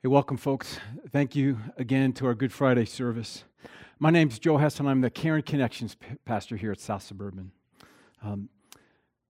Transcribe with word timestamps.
Hey, 0.00 0.06
welcome, 0.06 0.36
folks. 0.36 0.78
Thank 1.10 1.34
you 1.34 1.58
again 1.76 2.12
to 2.12 2.26
our 2.26 2.34
Good 2.36 2.52
Friday 2.52 2.84
service. 2.84 3.42
My 3.98 4.10
name 4.10 4.28
is 4.28 4.38
Joe 4.38 4.56
Hess, 4.56 4.78
and 4.78 4.88
I'm 4.88 5.00
the 5.00 5.10
Karen 5.10 5.42
Connections 5.42 5.96
pastor 6.24 6.56
here 6.56 6.70
at 6.70 6.78
South 6.78 7.02
Suburban. 7.02 7.50
Um, 8.22 8.48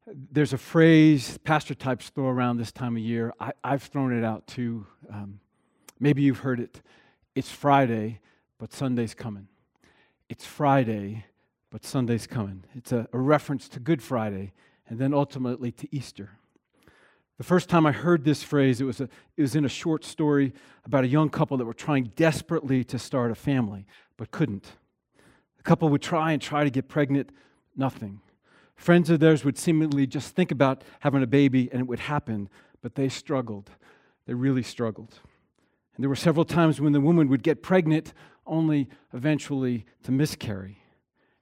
there's 0.07 0.53
a 0.53 0.59
phrase 0.59 1.39
pastor 1.39 1.75
types 1.75 2.11
throw 2.11 2.29
around 2.29 2.59
this 2.59 2.71
time 2.71 2.97
of 2.97 3.03
year. 3.03 3.33
I, 3.41 3.53
have 3.65 3.85
thrown 3.85 4.13
it 4.13 4.23
out 4.23 4.47
too. 4.47 4.87
Um, 5.11 5.41
maybe 6.01 6.21
you've 6.21 6.41
heard 6.41 6.61
it. 6.61 6.83
It's 7.35 7.51
Friday, 7.51 8.21
but 8.59 8.71
Sunday's 8.71 9.15
coming. 9.15 9.49
It's 10.29 10.45
Friday, 10.45 11.25
but 11.71 11.83
Sunday's 11.83 12.27
coming. 12.27 12.65
It's 12.75 12.93
a, 12.93 13.09
a 13.15 13.19
reference 13.19 13.71
to 13.71 13.81
Good 13.81 14.03
Friday 14.03 14.53
and 14.87 14.99
then 14.99 15.15
ultimately 15.15 15.73
to 15.73 15.89
Easter. 15.97 16.33
The 17.39 17.45
first 17.45 17.69
time 17.69 17.87
I 17.87 17.93
heard 17.93 18.25
this 18.25 18.43
phrase, 18.43 18.81
it 18.81 18.85
was, 18.85 19.01
a, 19.01 19.09
it 19.37 19.43
was 19.43 19.55
in 19.55 19.65
a 19.65 19.69
short 19.69 20.05
story 20.05 20.53
about 20.85 21.05
a 21.05 21.09
young 21.09 21.31
couple 21.31 21.57
that 21.57 21.65
were 21.65 21.73
trying 21.73 22.13
desperately 22.17 22.83
to 22.85 22.99
start 22.99 23.31
a 23.31 23.37
family, 23.37 23.87
but 24.17 24.33
couldn't. 24.33 24.65
The 25.57 25.63
couple 25.63 25.89
would 25.89 26.03
try 26.03 26.33
and 26.33 26.43
try 26.43 26.65
to 26.65 26.71
get 26.71 26.89
pregnant, 26.89 27.31
nothing. 27.77 28.21
Friends 28.75 29.09
of 29.09 29.21
theirs 29.21 29.45
would 29.45 29.57
seemingly 29.57 30.07
just 30.07 30.35
think 30.35 30.51
about 30.51 30.83
having 31.01 31.23
a 31.23 31.29
baby 31.29 31.69
and 31.71 31.81
it 31.81 31.87
would 31.87 32.01
happen, 32.01 32.49
but 32.83 32.97
they 32.97 33.09
struggled. 33.09 33.71
They 34.27 34.35
really 34.35 34.65
struggled. 34.65 35.15
And 35.95 36.03
there 36.03 36.09
were 36.09 36.17
several 36.17 36.45
times 36.45 36.81
when 36.81 36.93
the 36.93 37.01
woman 37.01 37.29
would 37.29 37.45
get 37.45 37.63
pregnant 37.63 38.13
only 38.47 38.89
eventually 39.13 39.85
to 40.03 40.13
miscarry. 40.13 40.78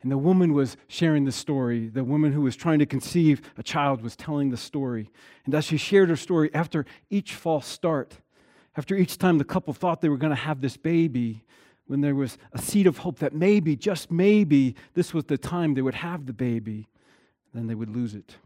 And 0.07 0.13
the 0.13 0.19
woman 0.19 0.53
was 0.53 0.77
sharing 0.87 1.25
the 1.25 1.33
story. 1.33 1.89
The 1.89 2.05
woman 2.05 2.31
who 2.31 2.43
was 2.43 2.55
trying 2.55 2.79
to 2.79 2.87
conceive 2.87 3.43
a 3.59 3.63
child 3.65 4.03
was 4.03 4.15
telling 4.15 4.51
the 4.51 4.57
story. 4.57 5.11
And 5.45 5.53
as 5.53 5.65
she 5.65 5.77
shared 5.77 6.11
her 6.11 6.17
story, 6.17 6.49
after 6.55 6.87
each 7.11 7.35
false 7.35 7.67
start, 7.67 8.19
after 8.77 8.95
each 8.95 9.19
time 9.19 9.39
the 9.39 9.45
couple 9.45 9.75
thought 9.75 10.03
they 10.03 10.09
were 10.09 10.17
going 10.17 10.31
to 10.31 10.37
have 10.37 10.61
this 10.61 10.77
baby, 10.77 11.43
when 11.89 12.03
there 12.03 12.15
was 12.15 12.39
a 12.53 12.59
seed 12.63 12.87
of 12.87 12.99
hope 12.99 13.19
that 13.19 13.35
maybe, 13.35 13.75
just 13.75 14.13
maybe, 14.13 14.77
this 14.95 15.13
was 15.13 15.25
the 15.25 15.37
time 15.37 15.75
they 15.75 15.83
would 15.83 15.95
have 15.97 16.27
the 16.27 16.33
baby, 16.33 16.87
then 17.53 17.67
they 17.67 17.75
would 17.75 17.91
lose 17.91 18.15
it. 18.15 18.37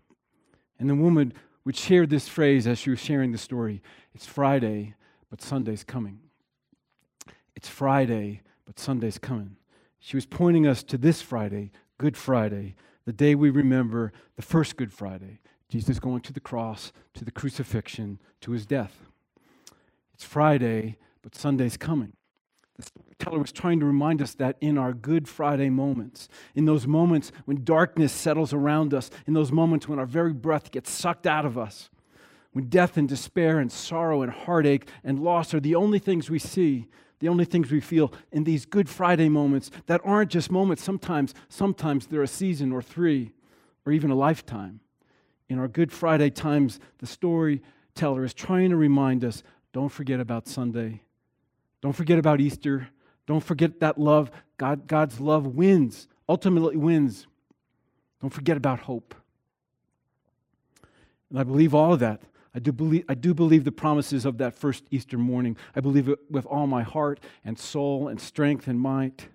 And 0.78 0.88
the 0.88 0.94
woman 0.94 1.34
would 1.66 1.76
share 1.76 2.06
this 2.06 2.26
phrase 2.26 2.66
as 2.66 2.78
she 2.78 2.88
was 2.88 3.00
sharing 3.00 3.32
the 3.32 3.38
story 3.38 3.82
It's 4.14 4.24
Friday, 4.24 4.94
but 5.28 5.42
Sunday's 5.42 5.84
coming. 5.84 6.20
It's 7.54 7.68
Friday, 7.68 8.40
but 8.64 8.78
Sunday's 8.78 9.18
coming. 9.18 9.56
She 10.00 10.16
was 10.16 10.26
pointing 10.26 10.66
us 10.66 10.82
to 10.84 10.98
this 10.98 11.20
Friday, 11.20 11.70
Good 11.98 12.16
Friday, 12.16 12.74
the 13.04 13.12
day 13.12 13.34
we 13.34 13.50
remember 13.50 14.12
the 14.34 14.42
first 14.42 14.76
Good 14.76 14.92
Friday, 14.92 15.40
Jesus 15.68 16.00
going 16.00 16.22
to 16.22 16.32
the 16.32 16.40
cross, 16.40 16.90
to 17.14 17.24
the 17.24 17.30
crucifixion, 17.30 18.18
to 18.40 18.52
his 18.52 18.64
death. 18.64 19.06
It's 20.14 20.24
Friday, 20.24 20.96
but 21.22 21.34
Sunday's 21.34 21.76
coming. 21.76 22.14
The 22.78 22.84
storyteller 22.84 23.38
was 23.40 23.52
trying 23.52 23.78
to 23.80 23.86
remind 23.86 24.22
us 24.22 24.34
that 24.36 24.56
in 24.62 24.78
our 24.78 24.94
Good 24.94 25.28
Friday 25.28 25.68
moments, 25.68 26.30
in 26.54 26.64
those 26.64 26.86
moments 26.86 27.30
when 27.44 27.62
darkness 27.62 28.10
settles 28.10 28.54
around 28.54 28.94
us, 28.94 29.10
in 29.26 29.34
those 29.34 29.52
moments 29.52 29.86
when 29.86 29.98
our 29.98 30.06
very 30.06 30.32
breath 30.32 30.70
gets 30.70 30.90
sucked 30.90 31.26
out 31.26 31.44
of 31.44 31.58
us, 31.58 31.90
when 32.52 32.68
death 32.68 32.96
and 32.96 33.06
despair 33.06 33.58
and 33.58 33.70
sorrow 33.70 34.22
and 34.22 34.32
heartache 34.32 34.88
and 35.04 35.18
loss 35.18 35.52
are 35.52 35.60
the 35.60 35.74
only 35.74 35.98
things 35.98 36.30
we 36.30 36.38
see, 36.38 36.88
the 37.20 37.28
only 37.28 37.44
things 37.44 37.70
we 37.70 37.80
feel 37.80 38.12
in 38.32 38.44
these 38.44 38.66
Good 38.66 38.88
Friday 38.88 39.28
moments 39.28 39.70
that 39.86 40.00
aren't 40.04 40.30
just 40.30 40.50
moments. 40.50 40.82
Sometimes, 40.82 41.34
sometimes 41.48 42.06
they're 42.06 42.22
a 42.22 42.28
season 42.28 42.72
or 42.72 42.82
three 42.82 43.32
or 43.86 43.92
even 43.92 44.10
a 44.10 44.14
lifetime. 44.14 44.80
In 45.48 45.58
our 45.58 45.68
Good 45.68 45.92
Friday 45.92 46.30
times, 46.30 46.80
the 46.98 47.06
storyteller 47.06 48.24
is 48.24 48.34
trying 48.34 48.70
to 48.70 48.76
remind 48.76 49.24
us 49.24 49.42
don't 49.72 49.90
forget 49.90 50.18
about 50.18 50.48
Sunday. 50.48 51.02
Don't 51.80 51.92
forget 51.92 52.18
about 52.18 52.40
Easter. 52.40 52.88
Don't 53.26 53.44
forget 53.44 53.80
that 53.80 53.98
love. 53.98 54.30
God, 54.56 54.86
God's 54.86 55.20
love 55.20 55.46
wins, 55.46 56.08
ultimately 56.28 56.76
wins. 56.76 57.26
Don't 58.20 58.30
forget 58.30 58.56
about 58.56 58.80
hope. 58.80 59.14
And 61.30 61.38
I 61.38 61.44
believe 61.44 61.74
all 61.74 61.92
of 61.92 62.00
that 62.00 62.22
I 62.54 62.58
do, 62.58 62.72
believe, 62.72 63.04
I 63.08 63.14
do 63.14 63.32
believe 63.32 63.64
the 63.64 63.72
promises 63.72 64.24
of 64.24 64.38
that 64.38 64.54
first 64.54 64.84
Easter 64.90 65.16
morning. 65.16 65.56
I 65.76 65.80
believe 65.80 66.08
it 66.08 66.18
with 66.28 66.46
all 66.46 66.66
my 66.66 66.82
heart 66.82 67.20
and 67.44 67.58
soul 67.58 68.08
and 68.08 68.20
strength 68.20 68.66
and 68.66 68.80
might. 68.80 69.28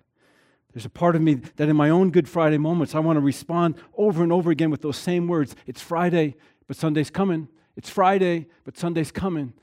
There's 0.74 0.84
a 0.84 0.90
part 0.90 1.16
of 1.16 1.22
me 1.22 1.36
that 1.56 1.70
in 1.70 1.76
my 1.76 1.88
own 1.88 2.10
Good 2.10 2.28
Friday 2.28 2.58
moments, 2.58 2.94
I 2.94 2.98
want 2.98 3.16
to 3.16 3.22
respond 3.22 3.76
over 3.96 4.22
and 4.22 4.30
over 4.30 4.50
again 4.50 4.70
with 4.70 4.82
those 4.82 4.98
same 4.98 5.26
words. 5.26 5.56
It's 5.66 5.80
Friday, 5.80 6.36
but 6.66 6.76
Sunday's 6.76 7.08
coming. 7.08 7.48
It's 7.76 7.88
Friday, 7.88 8.46
but 8.64 8.76
Sunday's 8.76 9.10
coming. 9.10 9.54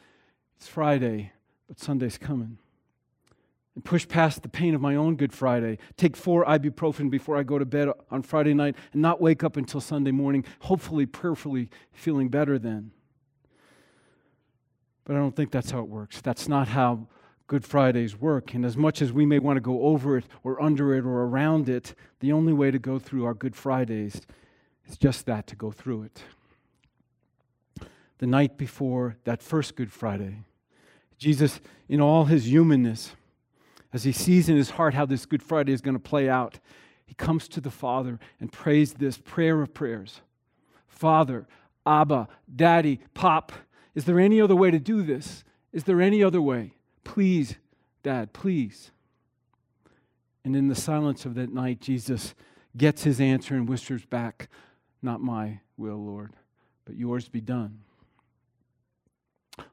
It's 0.58 0.68
Friday, 0.68 1.31
but 1.68 1.80
Sunday's 1.80 2.18
coming. 2.18 2.58
And 3.75 3.86
push 3.86 4.08
past 4.08 4.42
the 4.42 4.50
pain 4.50 4.74
of 4.74 4.81
my 4.81 4.96
own 4.96 5.16
Good 5.16 5.34
Friday. 5.34 5.78
Take 5.97 6.18
four 6.18 6.46
ibuprofen 6.46 7.12
before 7.12 7.38
I 7.38 7.44
go 7.44 7.59
to 7.59 7.66
bed 7.66 7.90
on 8.09 8.24
Friday 8.24 8.56
night 8.56 8.75
and 8.94 9.02
not 9.03 9.22
wake 9.22 9.44
up 9.44 9.58
until 9.58 9.81
Sunday 9.81 10.12
morning, 10.12 10.44
hopefully, 10.62 11.06
prayerfully 11.06 11.69
feeling 11.92 12.30
better 12.30 12.58
then. 12.58 12.90
But 15.06 15.16
I 15.16 15.19
don't 15.19 15.36
think 15.36 15.52
that's 15.52 15.72
how 15.72 15.80
it 15.80 15.88
works. 15.88 16.22
That's 16.22 16.47
not 16.47 16.69
how 16.69 17.08
Good 17.47 17.66
Fridays 17.66 18.19
work. 18.19 18.53
And 18.53 18.66
as 18.66 18.78
much 18.78 19.02
as 19.02 19.12
we 19.12 19.25
may 19.25 19.40
want 19.40 19.58
to 19.58 19.62
go 19.62 19.84
over 19.84 20.18
it 20.18 20.25
or 20.44 20.62
under 20.62 20.96
it 20.96 21.02
or 21.02 21.24
around 21.24 21.68
it, 21.68 21.94
the 22.19 22.31
only 22.31 22.53
way 22.53 22.72
to 22.72 22.80
go 22.80 23.00
through 23.00 23.25
our 23.25 23.34
Good 23.34 23.56
Fridays 23.56 24.22
is 24.88 24.97
just 24.97 25.25
that 25.25 25.47
to 25.47 25.56
go 25.56 25.72
through 25.72 26.03
it. 26.03 26.24
The 28.19 28.28
night 28.28 28.58
before 28.58 29.18
that 29.25 29.44
first 29.44 29.75
Good 29.75 29.92
Friday, 29.92 30.38
Jesus, 31.18 31.59
in 31.90 32.00
all 32.00 32.25
his 32.25 32.46
humanness, 32.46 33.12
as 33.92 34.03
he 34.03 34.12
sees 34.12 34.50
in 34.50 34.56
his 34.56 34.72
heart 34.72 34.94
how 34.94 35.06
this 35.06 35.25
Good 35.25 35.44
Friday 35.44 35.74
is 35.74 35.81
going 35.81 35.96
to 35.96 36.00
play 36.00 36.30
out, 36.30 36.59
he 37.06 37.13
comes 37.13 37.47
to 37.50 37.62
the 37.62 37.69
Father 37.69 38.19
and 38.40 38.52
prays 38.52 38.94
this 38.94 39.18
prayer 39.18 39.62
of 39.62 39.74
prayers 39.74 40.22
Father, 40.88 41.47
Abba, 41.86 42.28
Daddy, 42.56 43.02
Pop, 43.13 43.52
is 43.96 44.06
there 44.06 44.20
any 44.20 44.42
other 44.42 44.56
way 44.56 44.72
to 44.72 44.80
do 44.80 45.04
this? 45.04 45.44
Is 45.72 45.84
there 45.84 46.02
any 46.02 46.24
other 46.24 46.42
way? 46.42 46.74
Please, 47.04 47.56
Dad, 48.02 48.34
please. 48.34 48.92
And 50.46 50.56
in 50.56 50.68
the 50.68 50.76
silence 50.76 51.26
of 51.26 51.36
that 51.36 51.54
night, 51.54 51.80
Jesus 51.80 52.36
gets 52.76 53.04
his 53.04 53.22
answer 53.22 53.56
and 53.56 53.68
whispers 53.68 54.06
back, 54.06 54.50
Not 55.02 55.22
my 55.22 55.59
will, 55.78 56.04
Lord, 56.04 56.34
but 56.86 56.96
yours 56.96 57.30
be 57.30 57.42
done. 57.42 57.80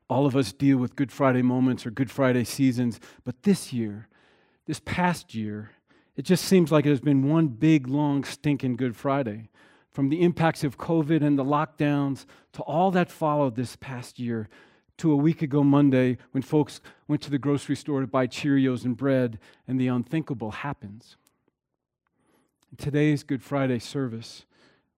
All 0.08 0.26
of 0.26 0.36
us 0.36 0.52
deal 0.52 0.76
with 0.76 0.96
Good 0.96 1.12
Friday 1.12 1.42
moments 1.42 1.86
or 1.86 1.90
Good 1.90 2.10
Friday 2.10 2.44
seasons, 2.44 3.00
but 3.24 3.42
this 3.42 3.72
year, 3.72 4.08
this 4.66 4.80
past 4.84 5.34
year, 5.34 5.70
it 6.16 6.22
just 6.22 6.44
seems 6.44 6.70
like 6.70 6.84
it 6.84 6.90
has 6.90 7.00
been 7.00 7.28
one 7.28 7.48
big, 7.48 7.88
long, 7.88 8.24
stinking 8.24 8.76
Good 8.76 8.96
Friday 8.96 9.48
from 9.90 10.08
the 10.08 10.22
impacts 10.22 10.64
of 10.64 10.78
COVID 10.78 11.22
and 11.22 11.38
the 11.38 11.44
lockdowns 11.44 12.24
to 12.52 12.62
all 12.62 12.90
that 12.92 13.10
followed 13.10 13.56
this 13.56 13.76
past 13.76 14.18
year 14.18 14.48
to 14.98 15.12
a 15.12 15.16
week 15.16 15.42
ago 15.42 15.64
Monday 15.64 16.18
when 16.32 16.42
folks 16.42 16.80
went 17.08 17.22
to 17.22 17.30
the 17.30 17.38
grocery 17.38 17.74
store 17.74 18.00
to 18.00 18.06
buy 18.06 18.26
Cheerios 18.26 18.84
and 18.84 18.96
bread 18.96 19.38
and 19.66 19.80
the 19.80 19.88
unthinkable 19.88 20.50
happens. 20.50 21.16
In 22.70 22.76
today's 22.76 23.22
Good 23.22 23.42
Friday 23.42 23.78
service, 23.78 24.44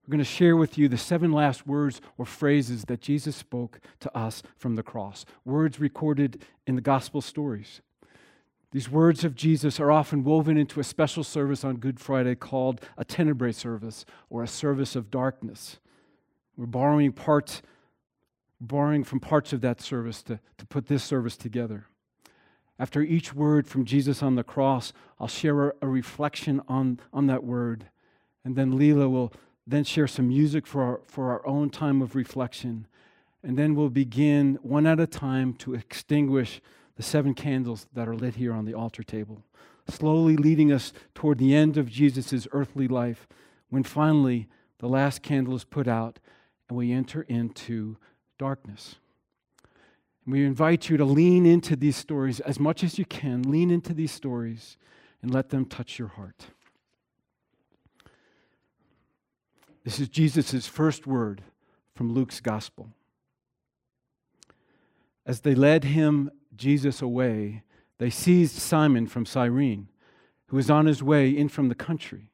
we're 0.02 0.12
going 0.12 0.18
to 0.18 0.24
share 0.24 0.56
with 0.56 0.76
you 0.76 0.88
the 0.88 0.98
seven 0.98 1.30
last 1.30 1.66
words 1.66 2.00
or 2.18 2.26
phrases 2.26 2.84
that 2.86 3.00
Jesus 3.00 3.36
spoke 3.36 3.78
to 4.00 4.14
us 4.16 4.42
from 4.56 4.74
the 4.74 4.82
cross, 4.82 5.24
words 5.44 5.78
recorded 5.78 6.42
in 6.66 6.74
the 6.74 6.82
gospel 6.82 7.20
stories. 7.20 7.80
These 8.72 8.88
words 8.88 9.22
of 9.22 9.34
Jesus 9.34 9.78
are 9.78 9.92
often 9.92 10.24
woven 10.24 10.56
into 10.56 10.80
a 10.80 10.84
special 10.84 11.22
service 11.22 11.62
on 11.62 11.76
Good 11.76 12.00
Friday 12.00 12.34
called 12.34 12.80
a 12.96 13.04
tenebrae 13.04 13.52
service 13.52 14.06
or 14.30 14.42
a 14.42 14.48
service 14.48 14.96
of 14.96 15.10
darkness. 15.10 15.78
We're 16.56 16.64
borrowing 16.64 17.12
parts, 17.12 17.60
borrowing 18.60 19.04
from 19.04 19.20
parts 19.20 19.52
of 19.52 19.60
that 19.60 19.82
service 19.82 20.22
to, 20.24 20.40
to 20.56 20.66
put 20.66 20.86
this 20.86 21.04
service 21.04 21.36
together. 21.36 21.86
After 22.78 23.02
each 23.02 23.34
word 23.34 23.68
from 23.68 23.84
Jesus 23.84 24.22
on 24.22 24.36
the 24.36 24.42
cross, 24.42 24.94
I'll 25.20 25.28
share 25.28 25.68
a, 25.68 25.72
a 25.82 25.86
reflection 25.86 26.62
on, 26.66 26.98
on 27.12 27.26
that 27.26 27.44
word. 27.44 27.90
And 28.42 28.56
then 28.56 28.72
Leela 28.72 29.10
will 29.10 29.34
then 29.66 29.84
share 29.84 30.08
some 30.08 30.28
music 30.28 30.66
for 30.66 30.82
our, 30.82 31.00
for 31.06 31.30
our 31.30 31.46
own 31.46 31.68
time 31.68 32.00
of 32.00 32.14
reflection. 32.14 32.86
And 33.42 33.58
then 33.58 33.74
we'll 33.74 33.90
begin 33.90 34.58
one 34.62 34.86
at 34.86 34.98
a 34.98 35.06
time 35.06 35.52
to 35.54 35.74
extinguish 35.74 36.62
the 36.96 37.02
seven 37.02 37.34
candles 37.34 37.86
that 37.92 38.08
are 38.08 38.16
lit 38.16 38.36
here 38.36 38.52
on 38.52 38.64
the 38.64 38.74
altar 38.74 39.02
table, 39.02 39.42
slowly 39.88 40.36
leading 40.36 40.72
us 40.72 40.92
toward 41.14 41.38
the 41.38 41.54
end 41.54 41.76
of 41.76 41.90
Jesus' 41.90 42.46
earthly 42.52 42.88
life, 42.88 43.26
when 43.70 43.82
finally 43.82 44.48
the 44.78 44.88
last 44.88 45.22
candle 45.22 45.54
is 45.54 45.64
put 45.64 45.88
out 45.88 46.18
and 46.68 46.76
we 46.76 46.92
enter 46.92 47.22
into 47.22 47.96
darkness. 48.38 48.96
We 50.26 50.44
invite 50.44 50.88
you 50.88 50.96
to 50.98 51.04
lean 51.04 51.46
into 51.46 51.74
these 51.74 51.96
stories 51.96 52.40
as 52.40 52.60
much 52.60 52.84
as 52.84 52.98
you 52.98 53.04
can. 53.04 53.42
Lean 53.42 53.70
into 53.70 53.92
these 53.92 54.12
stories 54.12 54.76
and 55.20 55.32
let 55.32 55.50
them 55.50 55.64
touch 55.64 55.98
your 55.98 56.08
heart. 56.08 56.46
This 59.84 59.98
is 59.98 60.08
Jesus' 60.08 60.66
first 60.66 61.06
word 61.06 61.42
from 61.94 62.12
Luke's 62.12 62.40
gospel. 62.40 62.90
As 65.26 65.40
they 65.40 65.54
led 65.54 65.84
him 65.84 66.30
Jesus 66.56 67.02
away, 67.02 67.62
they 67.98 68.10
seized 68.10 68.56
Simon 68.56 69.06
from 69.06 69.26
Cyrene, 69.26 69.88
who 70.46 70.56
was 70.56 70.70
on 70.70 70.86
his 70.86 71.02
way 71.02 71.30
in 71.30 71.48
from 71.48 71.68
the 71.68 71.74
country, 71.74 72.30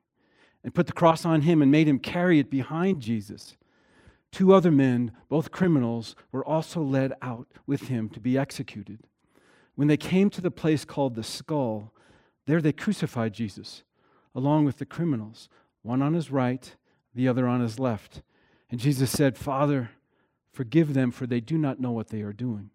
and 0.65 0.75
put 0.75 0.87
the 0.87 0.93
cross 0.93 1.25
on 1.25 1.43
him 1.43 1.62
and 1.62 1.70
made 1.70 1.88
him 1.88 1.99
carry 1.99 2.38
it 2.38 2.50
behind 2.50 3.00
Jesus. 3.00 3.56
Two 4.32 4.53
other 4.53 4.70
men, 4.70 5.12
both 5.29 5.50
criminals, 5.50 6.17
were 6.32 6.44
also 6.44 6.82
led 6.82 7.12
out 7.23 7.49
with 7.67 7.88
him 7.88 8.09
to 8.11 8.20
be 8.20 8.37
executed. 8.37 9.00
When 9.75 9.88
they 9.88 9.97
came 9.97 10.31
to 10.31 10.41
the 10.41 10.50
place 10.50 10.85
called 10.85 11.14
the 11.14 11.23
skull, 11.23 11.93
there 12.47 12.61
they 12.61 12.73
crucified 12.73 13.32
Jesus, 13.32 13.85
along 14.35 14.64
with 14.64 14.79
the 14.79 14.87
criminals, 14.87 15.49
one 15.82 16.03
on 16.03 16.14
his 16.14 16.31
right, 16.31 16.75
the 17.14 17.29
other 17.29 17.47
on 17.47 17.61
his 17.61 17.79
left. 17.79 18.23
And 18.71 18.81
Jesus 18.81 19.11
said, 19.11 19.38
Father, 19.38 19.91
forgive 20.53 20.94
them, 20.94 21.11
for 21.11 21.26
they 21.26 21.41
do 21.41 21.56
not 21.56 21.81
know 21.81 21.93
what 21.93 22.09
they 22.09 22.23
are 22.23 22.32
doing. 22.32 22.71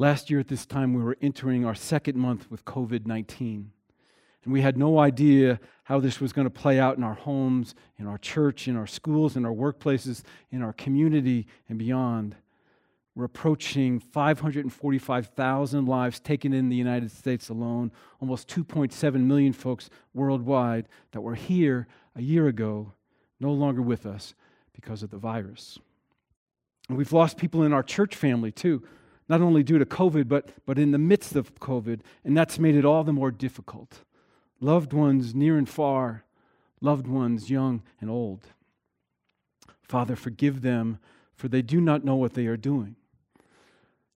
Last 0.00 0.30
year 0.30 0.38
at 0.38 0.46
this 0.46 0.64
time, 0.64 0.94
we 0.94 1.02
were 1.02 1.16
entering 1.20 1.64
our 1.64 1.74
second 1.74 2.16
month 2.16 2.48
with 2.52 2.64
COVID 2.64 3.04
19. 3.04 3.72
And 4.44 4.52
we 4.52 4.60
had 4.60 4.78
no 4.78 5.00
idea 5.00 5.58
how 5.82 5.98
this 5.98 6.20
was 6.20 6.32
going 6.32 6.46
to 6.46 6.50
play 6.50 6.78
out 6.78 6.96
in 6.96 7.02
our 7.02 7.14
homes, 7.14 7.74
in 7.98 8.06
our 8.06 8.16
church, 8.16 8.68
in 8.68 8.76
our 8.76 8.86
schools, 8.86 9.36
in 9.36 9.44
our 9.44 9.52
workplaces, 9.52 10.22
in 10.52 10.62
our 10.62 10.72
community, 10.72 11.48
and 11.68 11.78
beyond. 11.78 12.36
We're 13.16 13.24
approaching 13.24 13.98
545,000 13.98 15.86
lives 15.86 16.20
taken 16.20 16.52
in 16.52 16.68
the 16.68 16.76
United 16.76 17.10
States 17.10 17.48
alone, 17.48 17.90
almost 18.20 18.46
2.7 18.46 19.14
million 19.24 19.52
folks 19.52 19.90
worldwide 20.14 20.88
that 21.10 21.22
were 21.22 21.34
here 21.34 21.88
a 22.14 22.22
year 22.22 22.46
ago, 22.46 22.92
no 23.40 23.52
longer 23.52 23.82
with 23.82 24.06
us 24.06 24.34
because 24.72 25.02
of 25.02 25.10
the 25.10 25.18
virus. 25.18 25.80
And 26.88 26.96
we've 26.96 27.12
lost 27.12 27.36
people 27.36 27.64
in 27.64 27.72
our 27.72 27.82
church 27.82 28.14
family 28.14 28.52
too, 28.52 28.84
not 29.28 29.40
only 29.40 29.62
due 29.62 29.78
to 29.78 29.84
COVID, 29.84 30.28
but, 30.28 30.50
but 30.64 30.78
in 30.78 30.90
the 30.90 30.98
midst 30.98 31.36
of 31.36 31.54
COVID, 31.56 32.00
and 32.24 32.36
that's 32.36 32.58
made 32.58 32.74
it 32.74 32.84
all 32.84 33.04
the 33.04 33.12
more 33.12 33.30
difficult 33.30 34.00
loved 34.60 34.92
ones 34.92 35.36
near 35.36 35.56
and 35.56 35.68
far, 35.68 36.24
loved 36.80 37.06
ones 37.06 37.48
young 37.48 37.82
and 38.00 38.10
old. 38.10 38.46
Father, 39.82 40.16
forgive 40.16 40.62
them, 40.62 40.98
for 41.32 41.46
they 41.46 41.62
do 41.62 41.80
not 41.80 42.04
know 42.04 42.16
what 42.16 42.34
they 42.34 42.46
are 42.46 42.56
doing. 42.56 42.96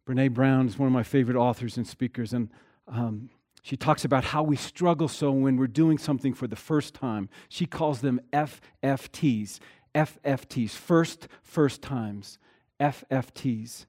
Brene 0.06 0.34
Brown 0.34 0.66
is 0.66 0.78
one 0.78 0.88
of 0.88 0.92
my 0.92 1.04
favorite 1.04 1.36
authors 1.36 1.76
and 1.76 1.86
speakers, 1.86 2.32
and 2.32 2.50
um, 2.88 3.30
she 3.62 3.76
talks 3.76 4.04
about 4.04 4.24
how 4.24 4.42
we 4.42 4.56
struggle 4.56 5.06
so 5.06 5.30
when 5.30 5.56
we're 5.56 5.68
doing 5.68 5.96
something 5.96 6.34
for 6.34 6.48
the 6.48 6.56
first 6.56 6.94
time. 6.94 7.28
She 7.48 7.64
calls 7.64 8.00
them 8.00 8.20
FFTs. 8.32 9.60
FFTs, 9.94 10.70
first, 10.70 11.28
first 11.42 11.80
times. 11.80 12.38
FFTs. 12.80 13.86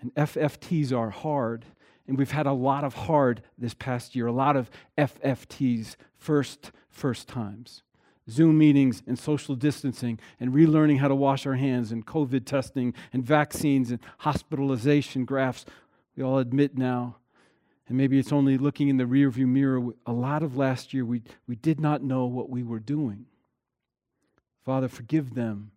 And 0.00 0.14
FFTs 0.14 0.92
are 0.92 1.10
hard 1.10 1.64
and 2.08 2.16
we've 2.16 2.30
had 2.30 2.46
a 2.46 2.52
lot 2.52 2.84
of 2.84 2.94
hard 2.94 3.42
this 3.58 3.74
past 3.74 4.16
year, 4.16 4.26
a 4.26 4.32
lot 4.32 4.56
of 4.56 4.70
FFTs, 4.96 5.96
first, 6.16 6.72
first 6.88 7.28
times. 7.28 7.82
Zoom 8.30 8.58
meetings 8.58 9.02
and 9.06 9.18
social 9.18 9.54
distancing 9.54 10.18
and 10.40 10.52
relearning 10.52 10.98
how 10.98 11.08
to 11.08 11.14
wash 11.14 11.46
our 11.46 11.54
hands 11.54 11.92
and 11.92 12.06
COVID 12.06 12.46
testing 12.46 12.94
and 13.12 13.24
vaccines 13.24 13.90
and 13.90 14.00
hospitalization 14.18 15.24
graphs. 15.24 15.66
We 16.16 16.22
all 16.22 16.38
admit 16.38 16.76
now, 16.76 17.16
and 17.86 17.96
maybe 17.96 18.18
it's 18.18 18.32
only 18.32 18.58
looking 18.58 18.88
in 18.88 18.96
the 18.96 19.04
rearview 19.04 19.46
mirror, 19.46 19.92
a 20.06 20.12
lot 20.12 20.42
of 20.42 20.56
last 20.56 20.92
year 20.92 21.04
we, 21.04 21.22
we 21.46 21.56
did 21.56 21.78
not 21.78 22.02
know 22.02 22.24
what 22.24 22.50
we 22.50 22.62
were 22.62 22.80
doing. 22.80 23.26
Father, 24.64 24.88
forgive 24.88 25.34
them. 25.34 25.72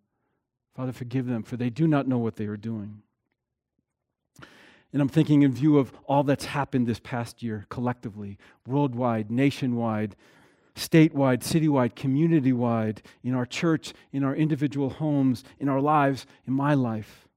Father, 0.75 0.94
forgive 0.94 1.25
them, 1.25 1.44
for 1.44 1.57
they 1.57 1.69
do 1.69 1.88
not 1.88 2.07
know 2.07 2.18
what 2.18 2.38
they 2.38 2.47
are 2.47 2.57
doing. 2.57 3.01
And 4.94 5.02
I'm 5.02 5.10
thinking 5.10 5.42
in 5.44 5.54
view 5.54 5.78
of 5.78 5.94
all 6.06 6.24
that's 6.24 6.46
happened 6.46 6.86
this 6.86 7.00
past 7.00 7.42
year 7.42 7.66
collectively, 7.70 8.38
worldwide, 8.66 9.32
nationwide, 9.32 10.16
statewide, 10.76 11.40
citywide, 11.40 11.96
community 11.96 12.54
wide, 12.54 13.02
in 13.24 13.34
our 13.34 13.46
church, 13.46 13.94
in 14.12 14.24
our 14.24 14.36
individual 14.36 14.90
homes, 14.90 15.44
in 15.60 15.70
our 15.70 15.82
lives, 15.82 16.26
in 16.46 16.54
my 16.54 16.74
life. 16.74 17.28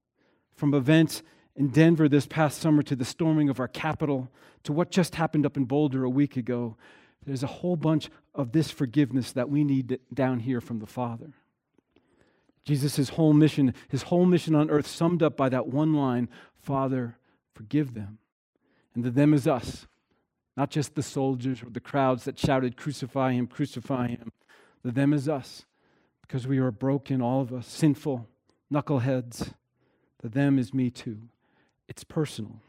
From 0.53 0.73
events 0.73 1.23
in 1.55 1.69
Denver 1.69 2.09
this 2.09 2.25
past 2.25 2.59
summer 2.59 2.81
to 2.83 2.95
the 2.95 3.05
storming 3.05 3.49
of 3.49 3.59
our 3.59 3.67
Capitol 3.67 4.29
to 4.63 4.73
what 4.73 4.91
just 4.91 5.15
happened 5.15 5.45
up 5.45 5.57
in 5.57 5.65
Boulder 5.65 6.03
a 6.03 6.09
week 6.09 6.37
ago, 6.37 6.75
there's 7.25 7.43
a 7.43 7.47
whole 7.47 7.75
bunch 7.75 8.09
of 8.33 8.51
this 8.51 8.71
forgiveness 8.71 9.31
that 9.31 9.49
we 9.49 9.63
need 9.63 9.99
down 10.13 10.39
here 10.39 10.61
from 10.61 10.79
the 10.79 10.85
Father. 10.85 11.33
Jesus' 12.65 13.09
whole 13.09 13.33
mission, 13.33 13.73
his 13.89 14.03
whole 14.03 14.25
mission 14.25 14.55
on 14.55 14.69
earth, 14.69 14.87
summed 14.87 15.21
up 15.21 15.37
by 15.37 15.49
that 15.49 15.67
one 15.67 15.93
line 15.93 16.29
Father, 16.57 17.17
forgive 17.55 17.93
them. 17.93 18.19
And 18.93 19.03
the 19.03 19.09
them 19.09 19.33
is 19.33 19.47
us, 19.47 19.87
not 20.55 20.69
just 20.69 20.95
the 20.95 21.03
soldiers 21.03 21.63
or 21.63 21.69
the 21.69 21.79
crowds 21.79 22.25
that 22.25 22.37
shouted, 22.37 22.77
Crucify 22.77 23.31
him, 23.31 23.47
crucify 23.47 24.09
him. 24.09 24.31
The 24.83 24.91
them 24.91 25.13
is 25.13 25.27
us, 25.27 25.65
because 26.21 26.45
we 26.45 26.59
are 26.59 26.71
broken, 26.71 27.21
all 27.21 27.41
of 27.41 27.51
us, 27.51 27.67
sinful, 27.67 28.27
knuckleheads. 28.71 29.53
The 30.19 30.29
them 30.29 30.59
is 30.59 30.73
me 30.73 30.89
too. 30.89 31.17
It's 31.87 32.03
personal. 32.03 32.61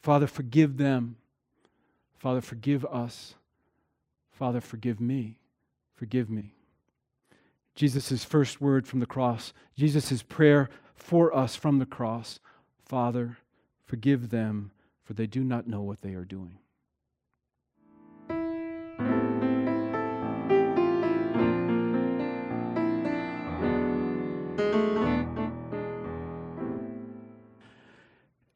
Father, 0.00 0.26
forgive 0.26 0.78
them. 0.78 1.16
Father, 2.16 2.40
forgive 2.40 2.84
us. 2.86 3.34
Father, 4.30 4.60
forgive 4.60 5.00
me. 5.00 5.38
Forgive 5.94 6.30
me. 6.30 6.54
Jesus' 7.74 8.24
first 8.24 8.60
word 8.60 8.86
from 8.86 9.00
the 9.00 9.06
cross, 9.06 9.52
Jesus' 9.76 10.22
prayer 10.22 10.68
for 10.94 11.34
us 11.34 11.56
from 11.56 11.78
the 11.78 11.86
cross 11.86 12.38
Father, 12.92 13.38
Forgive 13.92 14.30
them, 14.30 14.70
for 15.04 15.12
they 15.12 15.26
do 15.26 15.44
not 15.44 15.66
know 15.66 15.82
what 15.82 16.00
they 16.00 16.14
are 16.14 16.24
doing. 16.24 16.56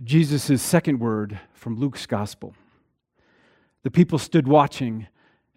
Jesus' 0.03 0.63
second 0.63 1.01
word 1.01 1.39
from 1.53 1.79
Luke's 1.79 2.07
gospel. 2.07 2.55
The 3.83 3.91
people 3.91 4.19
stood 4.19 4.49
watching, 4.49 5.07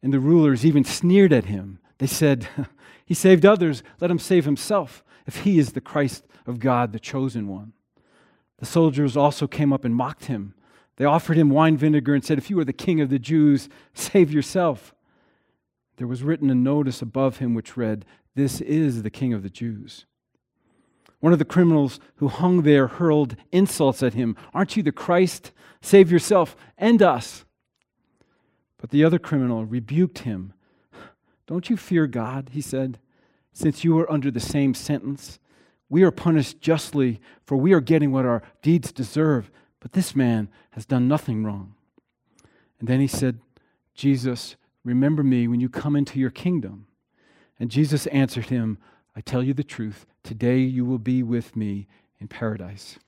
and 0.04 0.14
the 0.14 0.20
rulers 0.20 0.66
even 0.66 0.84
sneered 0.84 1.32
at 1.32 1.46
him. 1.46 1.80
They 2.00 2.08
said, 2.08 2.50
He 3.06 3.14
saved 3.14 3.46
others, 3.46 3.82
let 4.02 4.12
him 4.12 4.20
save 4.20 4.44
himself, 4.44 5.06
if 5.26 5.44
he 5.44 5.58
is 5.58 5.72
the 5.72 5.80
Christ 5.80 6.28
of 6.46 6.60
God, 6.60 6.92
the 6.92 7.00
chosen 7.00 7.48
one. 7.48 7.72
The 8.60 8.66
soldiers 8.66 9.18
also 9.18 9.48
came 9.48 9.74
up 9.74 9.86
and 9.86 9.96
mocked 9.96 10.26
him. 10.26 10.54
They 10.98 11.06
offered 11.06 11.38
him 11.38 11.50
wine 11.50 11.78
vinegar 11.78 12.14
and 12.14 12.24
said, 12.24 12.38
If 12.38 12.50
you 12.50 12.60
are 12.60 12.66
the 12.66 12.74
king 12.74 13.00
of 13.00 13.10
the 13.10 13.20
Jews, 13.20 13.70
save 13.94 14.32
yourself. 14.32 14.94
There 15.98 16.08
was 16.08 16.24
written 16.24 16.50
a 16.50 16.56
notice 16.56 17.02
above 17.02 17.38
him 17.38 17.54
which 17.54 17.78
read, 17.78 18.06
This 18.36 18.62
is 18.62 19.04
the 19.04 19.10
king 19.10 19.34
of 19.34 19.44
the 19.44 19.50
Jews. 19.50 20.06
One 21.20 21.34
of 21.34 21.40
the 21.40 21.46
criminals 21.46 22.00
who 22.16 22.28
hung 22.28 22.62
there 22.62 22.88
hurled 22.88 23.36
insults 23.52 24.02
at 24.04 24.14
him. 24.14 24.38
Aren't 24.54 24.78
you 24.78 24.84
the 24.84 24.92
Christ? 24.92 25.52
Save 25.82 26.12
yourself 26.12 26.56
and 26.78 27.02
us. 27.02 27.46
But 28.78 28.92
the 28.92 29.04
other 29.04 29.20
criminal 29.20 29.66
rebuked 29.66 30.20
him. 30.20 30.54
Don't 31.48 31.70
you 31.70 31.76
fear 31.76 32.08
God, 32.08 32.50
he 32.54 32.62
said, 32.62 33.00
since 33.52 33.84
you 33.84 33.98
are 34.00 34.10
under 34.10 34.32
the 34.32 34.40
same 34.40 34.74
sentence? 34.74 35.40
We 35.90 36.04
are 36.04 36.12
punished 36.12 36.62
justly, 36.62 37.20
for 37.46 37.58
we 37.58 37.74
are 37.74 37.82
getting 37.82 38.12
what 38.12 38.26
our 38.26 38.44
deeds 38.62 38.92
deserve. 38.92 39.50
But 39.80 39.94
this 39.94 40.16
man 40.16 40.50
has 40.72 40.86
done 40.86 41.08
nothing 41.08 41.44
wrong. 41.44 41.74
And 42.80 42.88
then 42.88 43.00
he 43.00 43.08
said, 43.08 43.40
Jesus, 43.96 44.56
remember 44.84 45.24
me 45.24 45.48
when 45.48 45.60
you 45.60 45.70
come 45.70 45.96
into 45.96 46.20
your 46.20 46.30
kingdom. 46.30 46.88
And 47.60 47.72
Jesus 47.72 48.08
answered 48.08 48.46
him, 48.46 48.78
I 49.16 49.22
tell 49.22 49.44
you 49.44 49.54
the 49.54 49.64
truth, 49.64 50.06
today 50.24 50.60
you 50.60 50.86
will 50.86 51.00
be 51.00 51.24
with 51.24 51.56
me 51.56 51.88
in 52.20 52.28
paradise. 52.28 53.00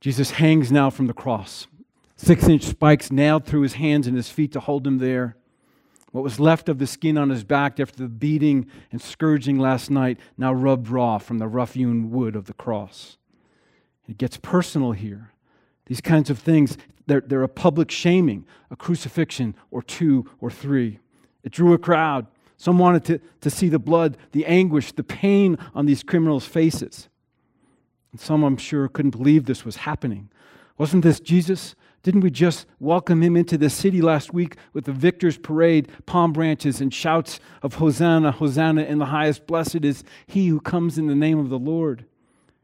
Jesus 0.00 0.32
hangs 0.32 0.70
now 0.70 0.90
from 0.90 1.08
the 1.08 1.12
cross, 1.12 1.66
six 2.14 2.46
inch 2.48 2.62
spikes 2.62 3.10
nailed 3.10 3.44
through 3.44 3.62
his 3.62 3.74
hands 3.74 4.06
and 4.06 4.16
his 4.16 4.30
feet 4.30 4.52
to 4.52 4.60
hold 4.60 4.86
him 4.86 4.98
there. 4.98 5.36
What 6.12 6.24
was 6.24 6.40
left 6.40 6.68
of 6.68 6.78
the 6.78 6.86
skin 6.86 7.18
on 7.18 7.30
his 7.30 7.44
back 7.44 7.78
after 7.78 8.02
the 8.02 8.08
beating 8.08 8.66
and 8.90 9.00
scourging 9.00 9.58
last 9.58 9.90
night 9.90 10.18
now 10.36 10.52
rubbed 10.52 10.88
raw 10.88 11.18
from 11.18 11.38
the 11.38 11.48
rough 11.48 11.74
hewn 11.74 12.10
wood 12.10 12.34
of 12.34 12.46
the 12.46 12.54
cross. 12.54 13.18
It 14.08 14.16
gets 14.16 14.38
personal 14.38 14.92
here. 14.92 15.32
These 15.86 16.00
kinds 16.00 16.30
of 16.30 16.38
things, 16.38 16.78
they're, 17.06 17.20
they're 17.20 17.42
a 17.42 17.48
public 17.48 17.90
shaming, 17.90 18.46
a 18.70 18.76
crucifixion 18.76 19.54
or 19.70 19.82
two 19.82 20.28
or 20.40 20.50
three. 20.50 20.98
It 21.42 21.52
drew 21.52 21.74
a 21.74 21.78
crowd. 21.78 22.26
Some 22.56 22.78
wanted 22.78 23.04
to, 23.04 23.20
to 23.42 23.50
see 23.50 23.68
the 23.68 23.78
blood, 23.78 24.16
the 24.32 24.46
anguish, 24.46 24.92
the 24.92 25.04
pain 25.04 25.58
on 25.74 25.86
these 25.86 26.02
criminals' 26.02 26.46
faces. 26.46 27.08
And 28.12 28.20
some, 28.20 28.42
I'm 28.42 28.56
sure, 28.56 28.88
couldn't 28.88 29.10
believe 29.10 29.44
this 29.44 29.64
was 29.64 29.76
happening. 29.76 30.30
Wasn't 30.78 31.02
this 31.02 31.20
Jesus? 31.20 31.74
Didn't 32.08 32.22
we 32.22 32.30
just 32.30 32.64
welcome 32.80 33.22
him 33.22 33.36
into 33.36 33.58
the 33.58 33.68
city 33.68 34.00
last 34.00 34.32
week 34.32 34.56
with 34.72 34.86
the 34.86 34.92
victor's 34.92 35.36
parade, 35.36 35.90
palm 36.06 36.32
branches, 36.32 36.80
and 36.80 36.90
shouts 36.90 37.38
of 37.60 37.74
Hosanna, 37.74 38.32
Hosanna 38.32 38.84
in 38.84 38.96
the 38.96 39.04
highest? 39.04 39.46
Blessed 39.46 39.84
is 39.84 40.04
he 40.26 40.48
who 40.48 40.58
comes 40.58 40.96
in 40.96 41.06
the 41.06 41.14
name 41.14 41.38
of 41.38 41.50
the 41.50 41.58
Lord. 41.58 42.06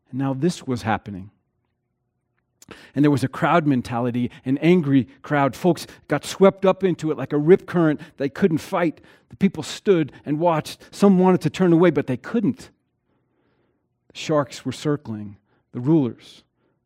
And 0.09 0.19
now 0.19 0.33
this 0.33 0.67
was 0.67 0.81
happening. 0.81 1.31
And 2.95 3.05
there 3.05 3.11
was 3.11 3.23
a 3.23 3.29
crowd 3.29 3.67
mentality, 3.67 4.31
an 4.47 4.57
angry 4.63 5.09
crowd. 5.21 5.55
Folks 5.55 5.87
got 6.09 6.25
swept 6.25 6.65
up 6.65 6.83
into 6.83 7.11
it 7.11 7.19
like 7.19 7.35
a 7.35 7.39
rip 7.39 7.67
current 7.67 8.01
they 8.17 8.31
couldn't 8.31 8.57
fight. 8.57 9.03
The 9.29 9.37
people 9.37 9.63
stood 9.63 10.11
and 10.25 10.41
watched. 10.41 10.79
Some 10.91 11.19
wanted 11.19 11.43
to 11.43 11.51
turn 11.51 11.75
away, 11.75 11.91
but 11.91 12.07
they 12.07 12.17
couldn't. 12.17 12.71
The 14.11 14.19
sharks 14.19 14.65
were 14.65 14.73
circling, 14.73 15.37
the 15.73 15.81
rulers, 15.81 16.45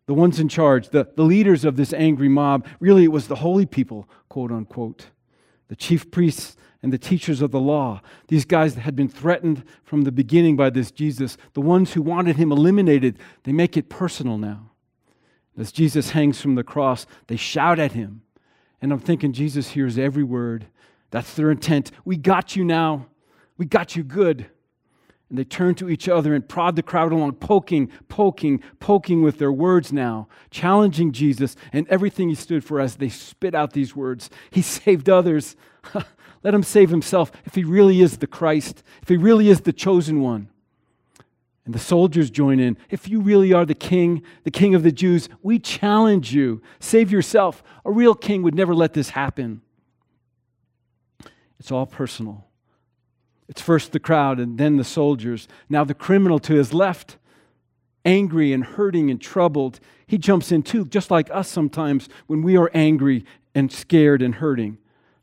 the 0.08 0.14
ones 0.14 0.40
in 0.40 0.48
charge, 0.48 0.88
the, 0.88 1.06
the 1.16 1.22
leaders 1.22 1.66
of 1.66 1.76
this 1.76 1.92
angry 1.92 2.30
mob. 2.30 2.66
Really, 2.80 3.04
it 3.04 3.12
was 3.12 3.28
the 3.28 3.36
holy 3.36 3.66
people, 3.66 4.08
quote 4.30 4.50
unquote, 4.50 5.08
the 5.68 5.76
chief 5.76 6.10
priests 6.10 6.56
and 6.82 6.90
the 6.90 6.98
teachers 6.98 7.42
of 7.42 7.50
the 7.50 7.60
law. 7.60 8.00
These 8.28 8.46
guys 8.46 8.74
that 8.74 8.80
had 8.80 8.96
been 8.96 9.10
threatened 9.10 9.64
from 9.84 10.02
the 10.02 10.10
beginning 10.10 10.56
by 10.56 10.70
this 10.70 10.90
Jesus, 10.90 11.36
the 11.52 11.60
ones 11.60 11.92
who 11.92 12.00
wanted 12.00 12.36
him 12.36 12.50
eliminated, 12.50 13.18
they 13.42 13.52
make 13.52 13.76
it 13.76 13.90
personal 13.90 14.38
now. 14.38 14.70
As 15.58 15.72
Jesus 15.72 16.10
hangs 16.10 16.40
from 16.40 16.54
the 16.54 16.64
cross, 16.64 17.04
they 17.26 17.36
shout 17.36 17.78
at 17.78 17.92
him. 17.92 18.22
And 18.80 18.92
I'm 18.92 19.00
thinking 19.00 19.34
Jesus 19.34 19.72
hears 19.72 19.98
every 19.98 20.24
word. 20.24 20.68
That's 21.10 21.34
their 21.34 21.50
intent. 21.50 21.90
We 22.06 22.16
got 22.16 22.56
you 22.56 22.64
now. 22.64 23.08
We 23.58 23.66
got 23.66 23.94
you 23.94 24.04
good. 24.04 24.46
And 25.28 25.38
they 25.38 25.44
turn 25.44 25.74
to 25.76 25.90
each 25.90 26.08
other 26.08 26.34
and 26.34 26.48
prod 26.48 26.74
the 26.74 26.82
crowd 26.82 27.12
along, 27.12 27.34
poking, 27.34 27.90
poking, 28.08 28.62
poking 28.80 29.22
with 29.22 29.38
their 29.38 29.52
words 29.52 29.92
now, 29.92 30.26
challenging 30.50 31.12
Jesus 31.12 31.54
and 31.72 31.86
everything 31.88 32.30
he 32.30 32.34
stood 32.34 32.64
for 32.64 32.80
as 32.80 32.96
they 32.96 33.10
spit 33.10 33.54
out 33.54 33.72
these 33.72 33.94
words. 33.94 34.30
He 34.50 34.62
saved 34.78 35.08
others. 35.08 35.56
Let 36.42 36.54
him 36.54 36.62
save 36.62 36.90
himself 36.90 37.30
if 37.44 37.54
he 37.54 37.64
really 37.64 38.00
is 38.00 38.18
the 38.18 38.26
Christ, 38.26 38.82
if 39.02 39.08
he 39.08 39.16
really 39.16 39.48
is 39.48 39.62
the 39.62 39.72
chosen 39.72 40.20
one. 40.20 40.48
And 41.66 41.74
the 41.74 41.78
soldiers 41.78 42.30
join 42.30 42.60
in. 42.60 42.78
If 42.88 43.08
you 43.08 43.20
really 43.20 43.52
are 43.52 43.66
the 43.66 43.74
king, 43.74 44.22
the 44.44 44.50
king 44.50 44.74
of 44.74 44.82
the 44.82 44.92
Jews, 44.92 45.28
we 45.42 45.58
challenge 45.58 46.32
you. 46.32 46.62
Save 46.80 47.12
yourself. 47.12 47.62
A 47.84 47.90
real 47.90 48.14
king 48.14 48.42
would 48.42 48.54
never 48.54 48.74
let 48.74 48.94
this 48.94 49.10
happen. 49.10 49.60
It's 51.58 51.70
all 51.70 51.84
personal. 51.84 52.47
It's 53.48 53.62
first 53.62 53.92
the 53.92 54.00
crowd 54.00 54.38
and 54.38 54.58
then 54.58 54.76
the 54.76 54.84
soldiers. 54.84 55.48
Now 55.68 55.84
the 55.84 55.94
criminal 55.94 56.38
to 56.40 56.54
his 56.54 56.74
left, 56.74 57.16
angry 58.04 58.52
and 58.52 58.64
hurting 58.64 59.10
and 59.10 59.20
troubled, 59.20 59.80
he 60.06 60.18
jumps 60.18 60.52
in 60.52 60.62
too, 60.62 60.84
just 60.84 61.10
like 61.10 61.30
us 61.30 61.48
sometimes 61.48 62.08
when 62.26 62.42
we 62.42 62.56
are 62.56 62.70
angry 62.74 63.24
and 63.54 63.72
scared 63.72 64.22
and 64.22 64.36
hurting 64.36 64.78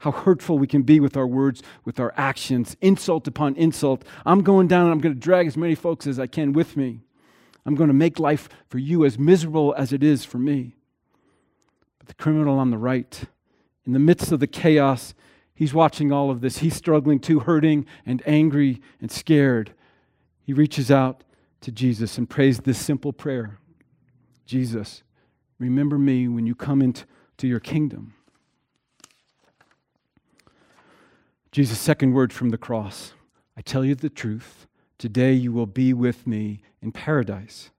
how 0.06 0.12
hurtful 0.12 0.60
we 0.60 0.68
can 0.68 0.84
be 0.84 1.00
with 1.00 1.18
our 1.18 1.26
words, 1.26 1.64
with 1.84 2.00
our 2.00 2.14
actions, 2.16 2.78
insult 2.80 3.28
upon 3.28 3.56
insult. 3.56 4.04
I'm 4.24 4.44
going 4.44 4.68
down 4.68 4.84
and 4.84 4.92
I'm 4.92 5.00
going 5.00 5.16
to 5.16 5.20
drag 5.20 5.48
as 5.48 5.58
many 5.58 5.74
folks 5.74 6.06
as 6.06 6.20
I 6.20 6.28
can 6.28 6.54
with 6.54 6.78
me. 6.78 7.00
I'm 7.66 7.74
going 7.74 7.88
to 7.88 7.94
make 7.94 8.20
life 8.20 8.48
for 8.70 8.78
you 8.78 9.04
as 9.04 9.18
miserable 9.18 9.74
as 9.76 9.92
it 9.92 10.04
is 10.04 10.24
for 10.24 10.38
me. 10.38 10.76
But 11.98 12.08
the 12.08 12.14
criminal 12.14 12.60
on 12.60 12.70
the 12.70 12.78
right, 12.78 13.24
in 13.88 13.94
the 13.94 14.00
midst 14.00 14.32
of 14.32 14.40
the 14.40 14.46
chaos, 14.46 15.16
he's 15.56 15.74
watching 15.74 16.12
all 16.12 16.30
of 16.30 16.42
this. 16.42 16.60
He's 16.60 16.76
struggling 16.76 17.20
too, 17.20 17.40
hurting 17.40 17.86
and 18.06 18.22
angry 18.26 18.82
and 19.02 19.10
scared. 19.10 19.74
He 20.44 20.54
reaches 20.54 20.92
out 20.92 21.24
to 21.62 21.72
Jesus 21.72 22.18
and 22.18 22.30
prays 22.30 22.60
this 22.60 22.78
simple 22.78 23.12
prayer 23.14 23.58
Jesus, 24.46 25.02
remember 25.58 25.98
me 25.98 26.28
when 26.28 26.46
you 26.46 26.54
come 26.54 26.82
into 26.82 27.48
your 27.48 27.60
kingdom. 27.60 28.14
Jesus' 31.52 31.80
second 31.80 32.14
word 32.14 32.32
from 32.32 32.50
the 32.50 32.58
cross 32.58 33.14
I 33.58 33.62
tell 33.62 33.86
you 33.86 33.96
the 33.96 34.10
truth, 34.10 34.68
today 34.98 35.34
you 35.34 35.52
will 35.54 35.66
be 35.66 35.94
with 35.94 36.28
me 36.28 36.62
in 36.82 36.92
paradise. 36.92 37.72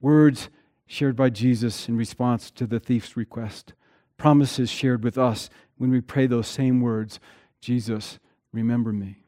Words 0.00 0.50
shared 0.86 1.16
by 1.16 1.30
Jesus 1.30 1.88
in 1.88 1.96
response 1.96 2.50
to 2.50 2.66
the 2.66 2.80
thief's 2.80 3.16
request, 3.16 3.72
promises 4.16 4.70
shared 4.70 5.04
with 5.04 5.18
us 5.18 5.50
when 5.76 5.90
we 5.90 6.00
pray 6.00 6.26
those 6.26 6.46
same 6.46 6.80
words 6.80 7.20
Jesus, 7.60 8.18
remember 8.52 8.92
me. 8.92 9.24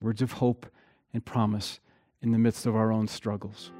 Words 0.00 0.22
of 0.22 0.32
hope 0.32 0.66
and 1.14 1.24
promise 1.24 1.80
in 2.20 2.32
the 2.32 2.38
midst 2.38 2.66
of 2.66 2.76
our 2.76 2.92
own 2.92 3.08
struggles. 3.08 3.72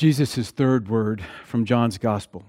Jesus' 0.00 0.50
third 0.50 0.88
word 0.88 1.22
from 1.44 1.66
John's 1.66 1.98
Gospel. 1.98 2.42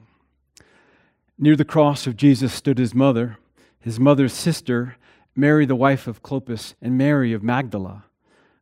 Near 1.37 1.57
the 1.57 1.65
cross 1.65 2.07
of 2.07 2.15
Jesus 2.15 2.53
stood 2.53 2.77
his 2.77 2.95
mother, 2.95 3.39
his 3.77 3.99
mother's 3.99 4.31
sister, 4.31 4.95
Mary, 5.35 5.65
the 5.65 5.75
wife 5.75 6.07
of 6.07 6.23
Clopas, 6.23 6.75
and 6.81 6.97
Mary 6.97 7.33
of 7.33 7.43
Magdala. 7.43 8.05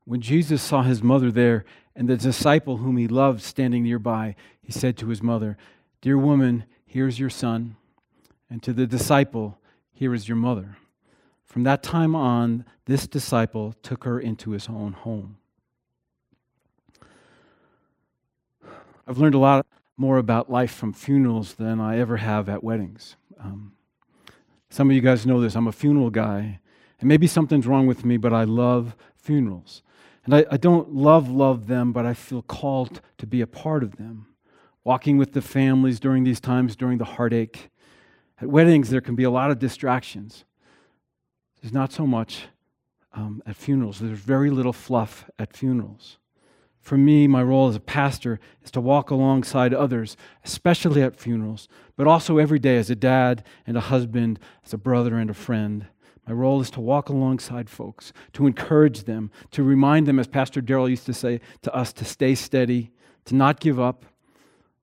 When 0.05 0.21
Jesus 0.21 0.63
saw 0.63 0.81
his 0.81 1.03
mother 1.03 1.29
there 1.29 1.65
and 1.95 2.09
the 2.09 2.17
disciple 2.17 2.77
whom 2.77 2.97
he 2.97 3.07
loved 3.07 3.43
standing 3.43 3.83
nearby, 3.83 4.35
he 4.59 4.71
said 4.71 4.97
to 4.97 5.09
his 5.09 5.21
mother, 5.21 5.55
Dear 6.01 6.17
woman, 6.17 6.63
here 6.83 7.07
is 7.07 7.19
your 7.19 7.29
son. 7.29 7.75
And 8.49 8.63
to 8.63 8.73
the 8.73 8.87
disciple, 8.87 9.59
Here 9.91 10.15
is 10.15 10.27
your 10.27 10.37
mother. 10.37 10.77
From 11.45 11.61
that 11.61 11.83
time 11.83 12.15
on, 12.15 12.65
this 12.85 13.05
disciple 13.05 13.75
took 13.83 14.03
her 14.05 14.19
into 14.19 14.49
his 14.49 14.67
own 14.67 14.93
home. 14.93 15.37
I've 19.09 19.17
learned 19.17 19.33
a 19.33 19.39
lot 19.39 19.65
more 19.97 20.19
about 20.19 20.51
life 20.51 20.71
from 20.71 20.93
funerals 20.93 21.55
than 21.55 21.81
I 21.81 21.97
ever 21.97 22.17
have 22.17 22.47
at 22.47 22.63
weddings. 22.63 23.15
Um, 23.39 23.73
some 24.69 24.87
of 24.87 24.95
you 24.95 25.01
guys 25.01 25.25
know 25.25 25.41
this. 25.41 25.55
I'm 25.55 25.65
a 25.65 25.71
funeral 25.71 26.11
guy. 26.11 26.59
And 26.99 27.07
maybe 27.07 27.25
something's 27.25 27.65
wrong 27.65 27.87
with 27.87 28.05
me, 28.05 28.17
but 28.17 28.33
I 28.33 28.43
love 28.43 28.95
funerals. 29.17 29.81
And 30.25 30.35
I, 30.35 30.45
I 30.51 30.57
don't 30.57 30.93
love, 30.93 31.27
love 31.27 31.65
them, 31.65 31.91
but 31.91 32.05
I 32.05 32.13
feel 32.13 32.43
called 32.43 33.01
to 33.17 33.25
be 33.25 33.41
a 33.41 33.47
part 33.47 33.81
of 33.81 33.95
them. 33.95 34.27
Walking 34.83 35.17
with 35.17 35.33
the 35.33 35.41
families 35.41 35.99
during 35.99 36.23
these 36.23 36.39
times, 36.39 36.75
during 36.75 36.99
the 36.99 37.05
heartache. 37.05 37.71
At 38.39 38.49
weddings, 38.49 38.91
there 38.91 39.01
can 39.01 39.15
be 39.15 39.23
a 39.23 39.31
lot 39.31 39.49
of 39.49 39.57
distractions. 39.57 40.45
There's 41.61 41.73
not 41.73 41.91
so 41.91 42.05
much 42.05 42.43
um, 43.13 43.41
at 43.47 43.55
funerals, 43.55 43.97
there's 43.97 44.19
very 44.19 44.51
little 44.51 44.71
fluff 44.71 45.25
at 45.39 45.57
funerals 45.57 46.19
for 46.81 46.97
me, 46.97 47.27
my 47.27 47.43
role 47.43 47.67
as 47.67 47.75
a 47.75 47.81
pastor 47.81 48.39
is 48.63 48.71
to 48.71 48.81
walk 48.81 49.11
alongside 49.11 49.73
others, 49.73 50.17
especially 50.43 51.03
at 51.03 51.19
funerals, 51.19 51.67
but 51.95 52.07
also 52.07 52.37
every 52.37 52.59
day 52.59 52.77
as 52.77 52.89
a 52.89 52.95
dad 52.95 53.43
and 53.67 53.77
a 53.77 53.81
husband, 53.81 54.39
as 54.65 54.73
a 54.73 54.77
brother 54.77 55.17
and 55.17 55.29
a 55.29 55.33
friend. 55.33 55.87
My 56.25 56.33
role 56.33 56.61
is 56.61 56.69
to 56.71 56.81
walk 56.81 57.09
alongside 57.09 57.69
folks, 57.69 58.13
to 58.33 58.47
encourage 58.47 59.03
them, 59.03 59.31
to 59.51 59.63
remind 59.63 60.07
them, 60.07 60.19
as 60.19 60.27
Pastor 60.27 60.61
Daryl 60.61 60.89
used 60.89 61.05
to 61.07 61.13
say 61.13 61.41
to 61.63 61.73
us, 61.75 61.91
to 61.93 62.05
stay 62.05 62.35
steady, 62.35 62.91
to 63.25 63.35
not 63.35 63.59
give 63.59 63.79
up. 63.79 64.05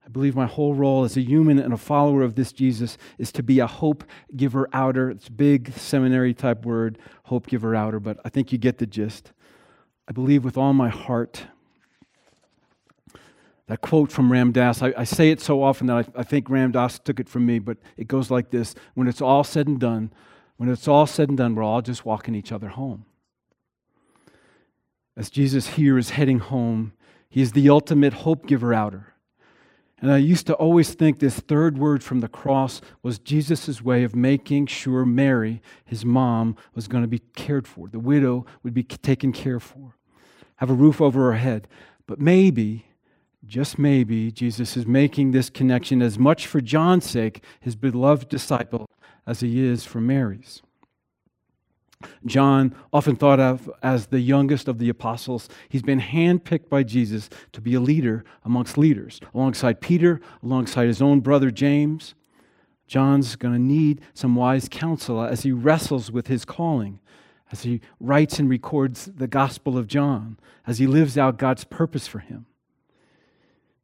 I 0.05 0.09
believe 0.09 0.37
my 0.37 0.47
whole 0.47 0.75
role 0.75 1.03
as 1.03 1.17
a 1.17 1.23
human 1.23 1.59
and 1.59 1.73
a 1.73 1.77
follower 1.77 2.23
of 2.23 2.37
this 2.37 2.53
Jesus 2.53 2.97
is 3.19 3.33
to 3.33 3.43
be 3.43 3.59
a 3.59 3.67
hope 3.67 4.05
giver 4.37 4.69
outer. 4.73 5.11
It's 5.11 5.29
a 5.29 5.33
big 5.33 5.73
seminary 5.73 6.35
type 6.35 6.65
word, 6.65 6.99
hope 7.25 7.49
giver 7.49 7.75
outer, 7.75 7.99
but 7.99 8.19
I 8.25 8.29
think 8.29 8.53
you 8.53 8.59
get 8.59 8.79
the 8.79 8.87
gist. 8.87 9.33
I 10.09 10.13
believe 10.13 10.45
with 10.45 10.57
all 10.57 10.73
my 10.73 10.89
heart 10.89 11.47
that 13.69 13.81
quote 13.81 14.13
from 14.13 14.31
Ram 14.31 14.53
Dass, 14.53 14.83
I, 14.83 14.95
I 14.97 15.05
say 15.05 15.31
it 15.31 15.41
so 15.41 15.63
often 15.63 15.89
that 15.89 15.97
I, 15.97 16.21
I 16.21 16.23
think 16.23 16.49
Ram 16.49 16.73
Dass 16.73 16.99
took 16.99 17.19
it 17.19 17.29
from 17.29 17.47
me, 17.47 17.59
but 17.59 17.79
it 17.97 18.07
goes 18.07 18.31
like 18.31 18.51
this 18.51 18.75
When 18.95 19.09
it's 19.09 19.21
all 19.21 19.45
said 19.45 19.67
and 19.67 19.81
done, 19.81 20.13
when 20.57 20.69
it's 20.69 20.89
all 20.89 21.07
said 21.07 21.29
and 21.29 21.39
done, 21.39 21.55
we're 21.55 21.63
all 21.63 21.83
just 21.83 22.05
walking 22.05 22.35
each 22.35 22.53
other 22.53 22.69
home. 22.69 23.05
As 25.17 25.31
Jesus 25.31 25.69
here 25.69 25.99
is 25.99 26.11
heading 26.11 26.39
home, 26.39 26.93
he 27.29 27.41
is 27.43 27.53
the 27.53 27.69
ultimate 27.69 28.13
hope 28.13 28.47
giver 28.47 28.73
outer. 28.73 29.15
And 29.99 30.13
I 30.13 30.19
used 30.19 30.47
to 30.49 30.55
always 30.55 30.93
think 30.93 31.19
this 31.19 31.41
third 31.41 31.79
word 31.79 32.05
from 32.05 32.21
the 32.21 32.29
cross 32.29 32.83
was 33.03 33.19
Jesus' 33.19 33.81
way 33.81 34.05
of 34.05 34.15
making 34.15 34.67
sure 34.67 35.07
Mary, 35.07 35.63
his 35.87 36.05
mom, 36.05 36.55
was 36.75 36.87
going 36.87 37.03
to 37.03 37.09
be 37.09 37.21
cared 37.35 37.67
for. 37.67 37.89
The 37.89 37.99
widow 37.99 38.45
would 38.63 38.75
be 38.75 38.83
taken 38.83 39.33
care 39.33 39.59
for, 39.59 39.97
have 40.57 40.69
a 40.69 40.75
roof 40.75 41.01
over 41.01 41.33
her 41.33 41.39
head. 41.39 41.67
But 42.07 42.21
maybe 42.21 42.85
just 43.45 43.79
maybe, 43.79 44.31
Jesus 44.33 44.77
is 44.77 44.87
making 44.87 45.31
this 45.31 45.51
connection 45.51 46.03
as 46.03 46.19
much 46.19 46.47
for 46.47 46.61
John's 46.61 47.09
sake, 47.09 47.43
his 47.61 47.77
beloved 47.77 48.29
disciple, 48.29 48.89
as 49.27 49.41
he 49.41 49.65
is 49.65 49.85
for 49.85 50.01
Mary's. 50.01 50.63
John, 52.27 52.75
often 52.93 53.17
thought 53.17 53.41
of 53.41 53.71
as 53.83 54.09
the 54.09 54.21
youngest 54.21 54.69
of 54.69 54.79
the 54.79 54.89
apostles, 54.89 55.49
he's 55.69 55.83
been 55.83 56.01
handpicked 56.01 56.69
by 56.69 56.83
Jesus 56.83 57.31
to 57.53 57.61
be 57.61 57.75
a 57.75 57.81
leader 57.81 58.25
amongst 58.45 58.77
leaders, 58.77 59.21
alongside 59.35 59.81
Peter, 59.81 60.21
alongside 60.43 60.87
his 60.87 61.01
own 61.01 61.21
brother 61.21 61.51
James. 61.51 62.15
John's 62.87 63.35
going 63.37 63.55
to 63.55 63.61
need 63.61 64.01
some 64.15 64.35
wise 64.35 64.69
counsel 64.69 65.23
as 65.23 65.43
he 65.43 65.53
wrestles 65.53 66.11
with 66.11 66.27
his 66.27 66.45
calling 66.45 67.01
as 67.53 67.63
he 67.63 67.81
writes 68.01 68.39
and 68.39 68.49
records 68.49 69.07
the 69.07 69.29
Gospel 69.29 69.79
of 69.79 69.87
John, 69.87 70.39
as 70.67 70.79
he 70.79 70.87
lives 70.87 71.17
out 71.17 71.39
God's 71.39 71.65
purpose 71.65 72.07
for 72.07 72.19
him. 72.19 72.47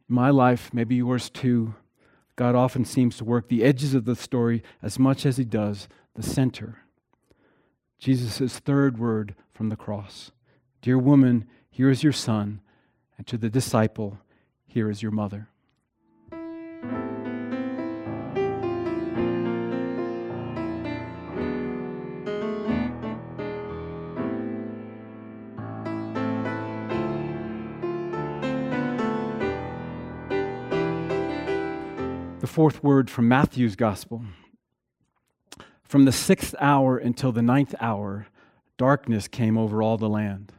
My 0.08 0.30
life, 0.30 0.72
maybe 0.72 0.96
yours 0.96 1.30
too, 1.30 1.74
God 2.36 2.54
often 2.54 2.84
seems 2.84 3.16
to 3.18 3.24
work 3.24 3.48
the 3.48 3.64
edges 3.64 3.94
of 3.94 4.04
the 4.04 4.16
story 4.16 4.62
as 4.82 4.98
much 4.98 5.26
as 5.26 5.36
he 5.36 5.44
does 5.44 5.88
the 6.14 6.22
center. 6.22 6.78
Jesus' 7.98 8.58
third 8.58 8.98
word 8.98 9.34
from 9.52 9.68
the 9.68 9.76
cross 9.76 10.32
Dear 10.80 10.98
woman, 10.98 11.46
here 11.70 11.88
is 11.88 12.02
your 12.02 12.12
son, 12.12 12.60
and 13.16 13.26
to 13.28 13.38
the 13.38 13.48
disciple, 13.48 14.18
here 14.66 14.90
is 14.90 15.02
your 15.02 15.12
mother. 15.12 15.48
Fourth 32.52 32.84
word 32.84 33.08
from 33.08 33.26
Matthew's 33.28 33.76
gospel. 33.76 34.22
From 35.84 36.04
the 36.04 36.12
sixth 36.12 36.54
hour 36.60 36.98
until 36.98 37.32
the 37.32 37.40
ninth 37.40 37.74
hour, 37.80 38.26
darkness 38.76 39.26
came 39.26 39.56
over 39.56 39.82
all 39.82 39.96
the 39.96 40.08
land. 40.08 40.52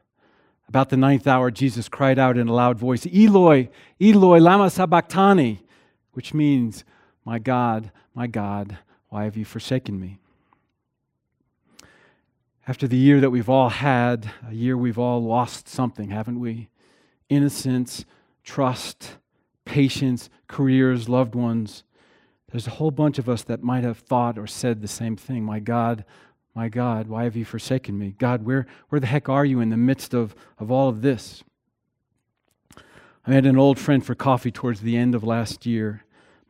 About 0.68 0.90
the 0.90 0.98
ninth 0.98 1.28
hour, 1.28 1.52
Jesus 1.52 1.88
cried 1.88 2.18
out 2.18 2.36
in 2.36 2.48
a 2.48 2.54
loud 2.54 2.80
voice, 2.80 3.06
Eloi, 3.06 3.70
Eloi, 4.02 4.40
lama 4.40 4.72
sabachthani, 4.72 5.62
which 6.14 6.34
means, 6.34 6.84
My 7.26 7.38
God, 7.38 7.92
my 8.16 8.26
God, 8.26 8.80
why 9.10 9.26
have 9.26 9.38
you 9.38 9.46
forsaken 9.46 10.00
me? 10.00 10.18
After 12.68 12.88
the 12.88 12.98
year 12.98 13.20
that 13.20 13.30
we've 13.30 13.50
all 13.50 13.70
had, 13.70 14.32
a 14.50 14.56
year 14.56 14.76
we've 14.76 14.98
all 14.98 15.24
lost 15.24 15.68
something, 15.68 16.10
haven't 16.10 16.40
we? 16.40 16.70
Innocence, 17.30 18.04
trust, 18.44 19.18
patience, 19.66 20.30
careers, 20.48 21.10
loved 21.10 21.36
ones. 21.36 21.84
There's 22.52 22.68
a 22.68 22.72
whole 22.72 22.92
bunch 22.92 23.18
of 23.18 23.28
us 23.28 23.44
that 23.44 23.64
might 23.64 23.84
have 23.84 23.98
thought 23.98 24.38
or 24.38 24.48
said 24.48 24.82
the 24.82 24.88
same 24.88 25.16
thing. 25.16 25.44
My 25.44 25.60
God, 25.60 26.06
my 26.56 26.70
God, 26.70 27.08
why 27.08 27.24
have 27.24 27.36
you 27.36 27.46
forsaken 27.46 27.98
me? 27.98 28.16
God, 28.20 28.46
where, 28.46 28.68
where 28.90 29.00
the 29.00 29.08
heck 29.08 29.28
are 29.28 29.46
you 29.46 29.60
in 29.60 29.70
the 29.70 29.78
midst 29.78 30.14
of, 30.14 30.36
of 30.60 30.72
all 30.72 30.88
of 30.88 31.02
this? 31.02 31.44
I 33.26 33.32
met 33.32 33.46
an 33.46 33.58
old 33.58 33.80
friend 33.80 34.06
for 34.06 34.16
coffee 34.16 34.52
towards 34.52 34.82
the 34.82 34.98
end 34.98 35.16
of 35.16 35.24
last 35.24 35.66
year. 35.66 36.04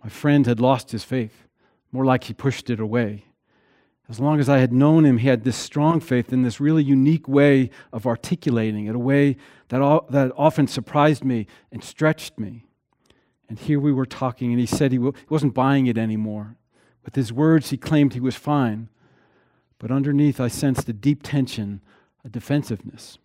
My 0.03 0.10
friend 0.10 0.46
had 0.46 0.60
lost 0.60 0.91
his 0.91 1.03
faith, 1.03 1.48
more 1.91 2.03
like 2.03 2.25
he 2.25 2.34
pushed 2.34 2.70
it 2.70 2.79
away. 2.79 3.25
As 4.10 4.20
long 4.20 4.39
as 4.39 4.50
I 4.50 4.58
had 4.58 4.74
known 4.74 5.05
him, 5.05 5.20
he 5.20 5.29
had 5.29 5.46
this 5.46 5.55
strong 5.55 6.01
faith 6.01 6.34
in 6.34 6.41
this 6.41 6.60
really 6.60 6.84
unique 6.84 7.27
way 7.27 7.70
of 7.93 8.05
articulating 8.05 8.88
it, 8.88 8.96
a 8.96 9.00
way 9.00 9.38
that, 9.70 9.82
all, 9.82 10.05
that 10.10 10.32
often 10.36 10.67
surprised 10.67 11.24
me 11.24 11.48
and 11.72 11.82
stretched 11.82 12.38
me. 12.38 12.65
And 13.50 13.60
here 13.60 13.80
we 13.80 13.92
were 13.92 14.06
talking, 14.06 14.52
and 14.52 14.60
he 14.60 14.66
said 14.66 14.92
he, 14.92 15.00
wasn't 15.30 15.54
buying 15.54 15.88
it 15.88 15.98
anymore. 15.98 16.56
With 17.04 17.16
his 17.16 17.34
words, 17.34 17.70
he 17.70 17.78
claimed 17.78 18.14
he 18.14 18.20
was 18.20 18.36
fine. 18.36 18.90
But 19.80 19.92
underneath, 19.92 20.40
I 20.40 20.48
sensed 20.48 20.88
a 20.88 20.94
deep 20.94 21.22
tension, 21.24 21.82
a 22.24 22.30
defensiveness. 22.30 23.18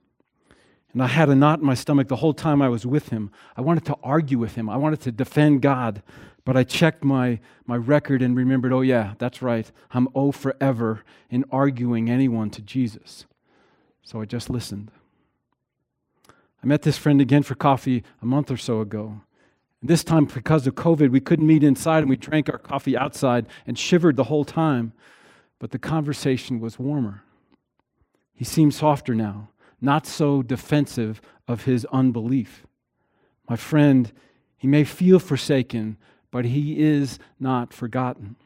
And 0.92 1.02
I 1.02 1.06
had 1.06 1.28
a 1.28 1.34
knot 1.34 1.60
in 1.60 1.66
my 1.66 1.74
stomach 1.74 2.08
the 2.08 2.16
whole 2.16 2.34
time 2.34 2.60
I 2.60 2.68
was 2.68 2.84
with 2.84 3.10
him. 3.10 3.30
I 3.56 3.60
wanted 3.60 3.84
to 3.86 3.96
argue 4.02 4.38
with 4.38 4.54
him, 4.56 4.68
I 4.68 4.76
wanted 4.76 5.00
to 5.02 5.12
defend 5.12 5.62
God. 5.62 6.02
But 6.44 6.56
I 6.56 6.64
checked 6.64 7.04
my, 7.04 7.40
my 7.66 7.76
record 7.76 8.22
and 8.22 8.34
remembered, 8.34 8.72
oh, 8.72 8.80
yeah, 8.80 9.14
that's 9.18 9.42
right. 9.42 9.70
I'm 9.90 10.08
O 10.14 10.32
forever 10.32 11.04
in 11.28 11.44
arguing 11.50 12.08
anyone 12.08 12.48
to 12.50 12.62
Jesus. 12.62 13.26
So 14.02 14.22
I 14.22 14.24
just 14.24 14.48
listened. 14.48 14.90
I 16.62 16.66
met 16.66 16.82
this 16.82 16.96
friend 16.96 17.20
again 17.20 17.42
for 17.42 17.54
coffee 17.54 18.02
a 18.22 18.26
month 18.26 18.50
or 18.50 18.56
so 18.56 18.80
ago. 18.80 19.20
And 19.80 19.90
this 19.90 20.04
time, 20.04 20.24
because 20.24 20.66
of 20.66 20.74
COVID, 20.74 21.10
we 21.10 21.20
couldn't 21.20 21.46
meet 21.46 21.62
inside 21.62 22.00
and 22.00 22.10
we 22.10 22.16
drank 22.16 22.48
our 22.48 22.58
coffee 22.58 22.96
outside 22.96 23.46
and 23.66 23.78
shivered 23.78 24.16
the 24.16 24.24
whole 24.24 24.44
time 24.44 24.92
but 25.58 25.70
the 25.70 25.78
conversation 25.78 26.60
was 26.60 26.78
warmer. 26.78 27.22
He 28.34 28.44
seemed 28.44 28.74
softer 28.74 29.14
now, 29.14 29.50
not 29.80 30.06
so 30.06 30.42
defensive 30.42 31.20
of 31.46 31.64
his 31.64 31.84
unbelief. 31.86 32.66
My 33.48 33.56
friend, 33.56 34.12
he 34.56 34.68
may 34.68 34.84
feel 34.84 35.18
forsaken, 35.18 35.96
but 36.30 36.44
he 36.44 36.80
is 36.80 37.18
not 37.40 37.72
forgotten. 37.72 38.36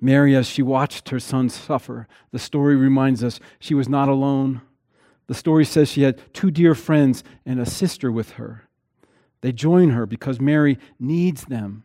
Mary, 0.00 0.34
as 0.36 0.46
she 0.46 0.62
watched 0.62 1.08
her 1.10 1.20
son 1.20 1.48
suffer, 1.48 2.06
the 2.30 2.38
story 2.38 2.76
reminds 2.76 3.24
us 3.24 3.40
she 3.58 3.74
was 3.74 3.88
not 3.88 4.08
alone. 4.08 4.62
The 5.26 5.34
story 5.34 5.64
says 5.64 5.90
she 5.90 6.02
had 6.02 6.20
two 6.32 6.50
dear 6.50 6.74
friends 6.74 7.24
and 7.44 7.60
a 7.60 7.66
sister 7.66 8.12
with 8.12 8.32
her. 8.32 8.68
They 9.44 9.52
join 9.52 9.90
her 9.90 10.06
because 10.06 10.40
Mary 10.40 10.78
needs 10.98 11.44
them, 11.44 11.84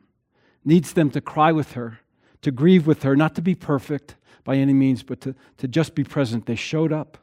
needs 0.63 0.93
them 0.93 1.10
to 1.10 1.19
cry 1.19 1.52
with 1.52 1.74
her, 1.74 2.00
to 2.41 2.52
grieve 2.52 2.88
with 2.88 3.04
her, 3.04 3.17
not 3.17 3.36
to 3.36 3.41
be 3.41 3.54
perfect 3.54 4.15
by 4.45 4.56
any 4.56 4.72
means, 4.72 5.04
but 5.04 5.19
to, 5.19 5.36
to 5.58 5.67
just 5.67 5.93
be 5.93 6.06
present. 6.06 6.45
They 6.45 6.56
showed 6.56 6.93
up. 6.93 7.17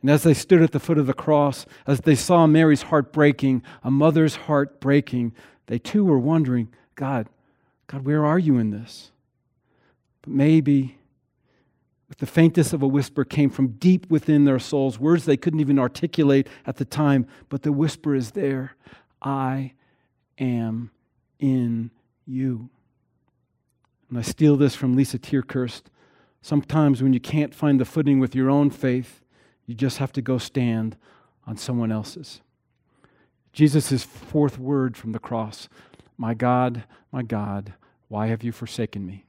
And 0.00 0.10
as 0.10 0.22
they 0.22 0.32
stood 0.32 0.62
at 0.62 0.70
the 0.70 0.78
foot 0.78 0.96
of 0.96 1.08
the 1.08 1.12
cross, 1.12 1.66
as 1.88 2.02
they 2.02 2.14
saw 2.14 2.46
Mary's 2.46 2.82
heart 2.82 3.12
breaking, 3.12 3.64
a 3.82 3.90
mother's 3.90 4.36
heart 4.36 4.78
breaking, 4.80 5.32
they 5.66 5.80
too 5.80 6.04
were 6.04 6.20
wondering, 6.20 6.68
God, 6.94 7.28
God, 7.88 8.04
where 8.04 8.24
are 8.24 8.38
you 8.38 8.58
in 8.58 8.70
this? 8.70 9.10
But 10.22 10.34
maybe 10.34 10.98
with 12.08 12.18
the 12.18 12.26
faintest 12.26 12.72
of 12.72 12.80
a 12.80 12.86
whisper 12.86 13.24
came 13.24 13.50
from 13.50 13.70
deep 13.70 14.08
within 14.08 14.44
their 14.44 14.60
souls, 14.60 15.00
words 15.00 15.24
they 15.24 15.36
couldn't 15.36 15.58
even 15.58 15.80
articulate 15.80 16.46
at 16.64 16.76
the 16.76 16.84
time, 16.84 17.26
but 17.48 17.62
the 17.62 17.72
whisper 17.72 18.14
is 18.14 18.30
there 18.30 18.76
I 19.26 19.72
am 20.38 20.92
in 21.40 21.90
you. 22.24 22.70
And 24.08 24.16
I 24.16 24.22
steal 24.22 24.56
this 24.56 24.76
from 24.76 24.96
Lysa 24.96 25.18
TerKeurst. 25.18 25.82
Sometimes 26.40 27.02
when 27.02 27.12
you 27.12 27.18
can't 27.18 27.52
find 27.52 27.80
the 27.80 27.84
footing 27.84 28.20
with 28.20 28.36
your 28.36 28.48
own 28.48 28.70
faith, 28.70 29.24
you 29.66 29.74
just 29.74 29.98
have 29.98 30.12
to 30.12 30.22
go 30.22 30.38
stand 30.38 30.96
on 31.44 31.56
someone 31.56 31.90
else's. 31.90 32.40
Jesus' 33.52 34.04
fourth 34.04 34.60
word 34.60 34.96
from 34.96 35.10
the 35.10 35.18
cross 35.18 35.68
My 36.16 36.32
God, 36.32 36.84
my 37.10 37.22
God, 37.22 37.74
why 38.06 38.28
have 38.28 38.44
you 38.44 38.52
forsaken 38.52 39.04
me? 39.04 39.25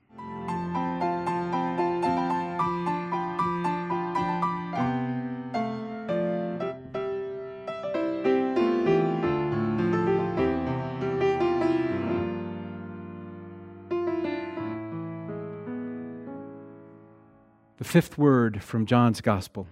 Fifth 17.84 18.18
word 18.18 18.64
from 18.64 18.86
John's 18.86 19.22
gospel. 19.22 19.68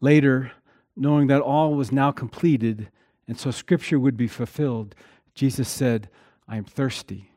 Later, 0.00 0.52
knowing 0.96 1.26
that 1.28 1.40
all 1.40 1.74
was 1.74 1.92
now 1.92 2.10
completed, 2.10 2.90
and 3.26 3.38
so 3.38 3.50
scripture 3.50 3.98
would 3.98 4.16
be 4.16 4.28
fulfilled, 4.28 4.94
Jesus 5.34 5.68
said, 5.68 6.08
I 6.46 6.56
am 6.56 6.64
thirsty. 6.64 7.30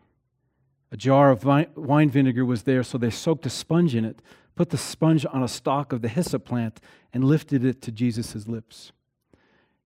A 0.91 0.97
jar 0.97 1.31
of 1.31 1.45
wine 1.45 2.09
vinegar 2.09 2.45
was 2.45 2.63
there, 2.63 2.83
so 2.83 2.97
they 2.97 3.09
soaked 3.09 3.45
a 3.45 3.49
sponge 3.49 3.95
in 3.95 4.05
it, 4.05 4.21
put 4.55 4.69
the 4.69 4.77
sponge 4.77 5.25
on 5.31 5.43
a 5.43 5.47
stalk 5.47 5.91
of 5.91 6.01
the 6.01 6.07
hyssop 6.07 6.45
plant, 6.45 6.79
and 7.13 7.23
lifted 7.23 7.63
it 7.65 7.81
to 7.81 7.91
Jesus' 7.91 8.47
lips. 8.47 8.91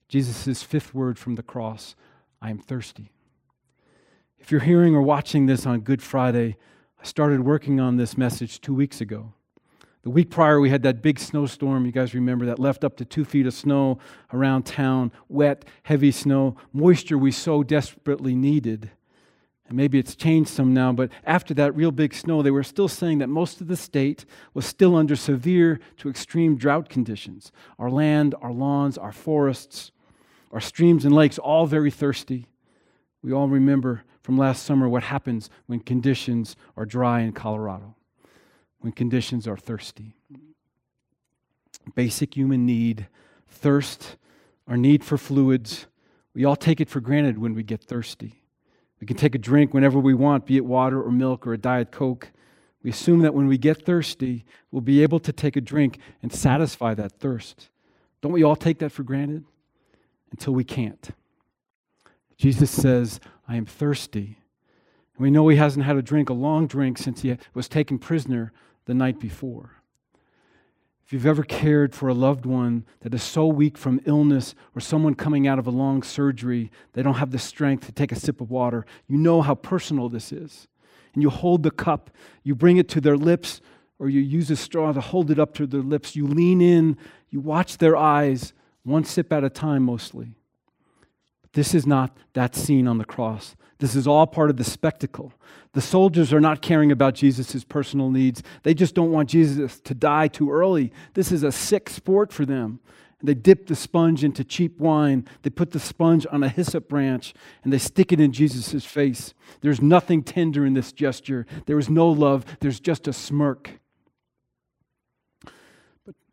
Jesus' 0.08 0.64
fifth 0.64 0.94
word 0.94 1.18
from 1.18 1.36
the 1.36 1.44
cross 1.44 1.96
I 2.42 2.50
am 2.50 2.60
thirsty. 2.60 3.12
If 4.40 4.52
you're 4.52 4.62
hearing 4.62 4.96
or 4.96 5.02
watching 5.02 5.46
this 5.46 5.66
on 5.66 5.82
Good 5.82 6.02
Friday, 6.02 6.58
I 7.00 7.06
started 7.06 7.42
working 7.46 7.80
on 7.80 7.98
this 7.98 8.18
message 8.18 8.62
two 8.62 8.74
weeks 8.74 9.02
ago. 9.02 9.34
The 10.04 10.10
week 10.10 10.30
prior, 10.30 10.62
we 10.62 10.70
had 10.70 10.84
that 10.84 11.02
big 11.02 11.20
snowstorm. 11.20 11.86
You 11.86 11.92
guys 11.92 12.14
remember 12.14 12.46
that 12.46 12.58
left 12.58 12.86
up 12.86 12.96
to 12.98 13.06
two 13.06 13.26
feet 13.26 13.46
of 13.46 13.54
snow 13.54 14.00
around 14.32 14.64
town, 14.64 15.12
wet, 15.28 15.66
heavy 15.84 16.12
snow, 16.12 16.56
moisture 16.72 17.18
we 17.18 17.32
so 17.32 17.64
desperately 17.64 18.34
needed. 18.34 18.92
And 19.68 19.76
maybe 19.76 20.00
it's 20.00 20.16
changed 20.16 20.50
some 20.50 20.74
now, 20.74 20.94
but 20.94 21.12
after 21.26 21.54
that 21.56 21.76
real 21.76 21.92
big 21.92 22.14
snow, 22.14 22.42
they 22.42 22.50
were 22.50 22.64
still 22.64 22.88
saying 22.88 23.20
that 23.20 23.28
most 23.28 23.60
of 23.60 23.68
the 23.68 23.76
state 23.76 24.26
was 24.54 24.66
still 24.66 24.96
under 24.96 25.18
severe 25.18 25.80
to 25.98 26.10
extreme 26.10 26.56
drought 26.56 26.88
conditions. 26.88 27.52
Our 27.78 27.92
land, 27.92 28.34
our 28.42 28.54
lawns, 28.54 28.98
our 28.98 29.12
forests, 29.12 29.92
our 30.52 30.62
streams 30.62 31.04
and 31.04 31.14
lakes, 31.14 31.38
all 31.38 31.68
very 31.68 31.92
thirsty. 31.92 32.48
We 33.22 33.34
all 33.34 33.50
remember 33.50 34.04
from 34.24 34.38
last 34.38 34.64
summer 34.64 34.88
what 34.88 35.04
happens 35.04 35.50
when 35.68 35.82
conditions 35.82 36.56
are 36.78 36.86
dry 36.86 37.20
in 37.20 37.34
Colorado 37.34 37.96
when 38.80 38.94
conditions 38.94 39.48
are 39.48 39.58
thirsty. 39.58 40.16
Basic 41.96 42.36
human 42.36 42.66
need, 42.66 43.08
thirst, 43.48 44.18
our 44.68 44.78
need 44.78 45.04
for 45.04 45.18
fluids. 45.18 45.88
We 46.34 46.46
all 46.46 46.56
take 46.56 46.80
it 46.80 46.90
for 46.90 47.00
granted 47.00 47.38
when 47.38 47.54
we 47.54 47.64
get 47.64 47.84
thirsty. 47.84 48.44
We 49.00 49.08
can 49.08 49.18
take 49.18 49.36
a 49.36 49.40
drink 49.40 49.74
whenever 49.74 50.00
we 50.00 50.14
want, 50.14 50.46
be 50.46 50.58
it 50.58 50.66
water 50.66 51.02
or 51.02 51.12
milk 51.12 51.48
or 51.48 51.54
a 51.54 51.58
Diet 51.58 51.92
Coke. 51.92 52.32
We 52.84 52.90
assume 52.90 53.20
that 53.22 53.34
when 53.34 53.48
we 53.48 53.58
get 53.58 53.86
thirsty, 53.86 54.46
we'll 54.72 54.82
be 54.82 55.04
able 55.04 55.20
to 55.20 55.34
take 55.34 55.56
a 55.56 55.62
drink 55.62 56.00
and 56.22 56.32
satisfy 56.32 56.94
that 56.94 57.14
thirst. 57.14 57.70
Don't 58.22 58.32
we 58.32 58.44
all 58.44 58.56
take 58.56 58.80
that 58.80 58.92
for 58.92 59.04
granted? 59.04 59.46
Until 60.32 60.54
we 60.54 60.64
can't. 60.64 61.10
Jesus 62.38 62.70
says, 62.70 63.20
I 63.48 63.56
am 63.56 63.66
thirsty. 63.66 64.38
And 65.16 65.24
we 65.24 65.32
know 65.32 65.48
he 65.48 65.58
hasn't 65.58 65.86
had 65.86 65.98
a 65.98 66.02
drink, 66.02 66.30
a 66.30 66.34
long 66.34 66.68
drink, 66.68 66.98
since 66.98 67.22
he 67.22 67.36
was 67.54 67.68
taken 67.68 67.98
prisoner 67.98 68.54
the 68.90 68.96
night 68.96 69.20
before. 69.20 69.84
If 71.06 71.14
you've 71.14 71.28
ever 71.28 71.44
cared 71.44 71.94
for 71.94 72.10
a 72.10 72.14
loved 72.16 72.48
one 72.48 72.86
that 73.02 73.14
is 73.14 73.22
so 73.22 73.46
weak 73.46 73.78
from 73.78 74.02
illness 74.06 74.56
or 74.76 74.82
someone 74.82 75.14
coming 75.14 75.48
out 75.48 75.60
of 75.60 75.68
a 75.68 75.70
long 75.70 76.02
surgery, 76.02 76.72
they 76.94 77.04
don't 77.04 77.14
have 77.14 77.30
the 77.30 77.38
strength 77.38 77.86
to 77.86 77.92
take 77.92 78.12
a 78.12 78.16
sip 78.20 78.42
of 78.42 78.50
water, 78.50 78.88
you 79.08 79.16
know 79.16 79.44
how 79.44 79.54
personal 79.54 80.10
this 80.10 80.32
is. 80.32 80.68
And 81.14 81.22
you 81.22 81.30
hold 81.30 81.62
the 81.62 81.70
cup, 81.70 82.10
you 82.42 82.56
bring 82.56 82.78
it 82.78 82.90
to 82.90 83.00
their 83.00 83.16
lips, 83.16 83.62
or 84.00 84.10
you 84.10 84.22
use 84.22 84.50
a 84.50 84.56
straw 84.56 84.92
to 84.92 85.02
hold 85.02 85.30
it 85.30 85.38
up 85.38 85.54
to 85.56 85.68
their 85.68 85.84
lips. 85.84 86.16
You 86.16 86.26
lean 86.26 86.60
in, 86.60 86.98
you 87.30 87.42
watch 87.42 87.78
their 87.78 87.96
eyes, 87.96 88.54
one 88.82 89.04
sip 89.04 89.32
at 89.32 89.44
a 89.44 89.52
time 89.52 89.84
mostly. 89.84 90.34
This 91.54 91.74
is 91.74 91.86
not 91.86 92.16
that 92.34 92.56
scene 92.56 92.88
on 92.88 92.98
the 92.98 93.06
cross. 93.06 93.56
This 93.80 93.96
is 93.96 94.08
all 94.08 94.28
part 94.28 94.50
of 94.50 94.58
the 94.58 94.64
spectacle. 94.64 95.34
The 95.74 95.82
soldiers 95.82 96.34
are 96.34 96.42
not 96.42 96.62
caring 96.62 96.92
about 96.92 97.16
Jesus' 97.16 97.64
personal 97.64 98.10
needs. 98.10 98.44
They 98.64 98.74
just 98.74 98.94
don't 98.94 99.12
want 99.12 99.30
Jesus 99.30 99.80
to 99.82 99.94
die 99.94 100.28
too 100.28 100.52
early. 100.52 100.92
This 101.14 101.32
is 101.32 101.44
a 101.44 101.52
sick 101.52 101.90
sport 101.90 102.34
for 102.34 102.46
them. 102.46 102.80
They 103.22 103.34
dip 103.34 103.68
the 103.68 103.76
sponge 103.76 104.24
into 104.24 104.44
cheap 104.46 104.80
wine. 104.80 105.28
They 105.42 105.50
put 105.50 105.72
the 105.72 105.80
sponge 105.80 106.26
on 106.32 106.42
a 106.42 106.50
hyssop 106.50 106.88
branch 106.88 107.34
and 107.64 107.74
they 107.74 107.78
stick 107.78 108.14
it 108.14 108.20
in 108.20 108.32
Jesus' 108.32 108.86
face. 108.86 109.34
There's 109.62 109.82
nothing 109.82 110.24
tender 110.24 110.66
in 110.66 110.74
this 110.74 110.94
gesture. 110.94 111.46
There 111.66 111.80
is 111.80 111.90
no 111.90 112.10
love. 112.10 112.46
There's 112.62 112.80
just 112.80 113.08
a 113.08 113.14
smirk. 113.14 113.80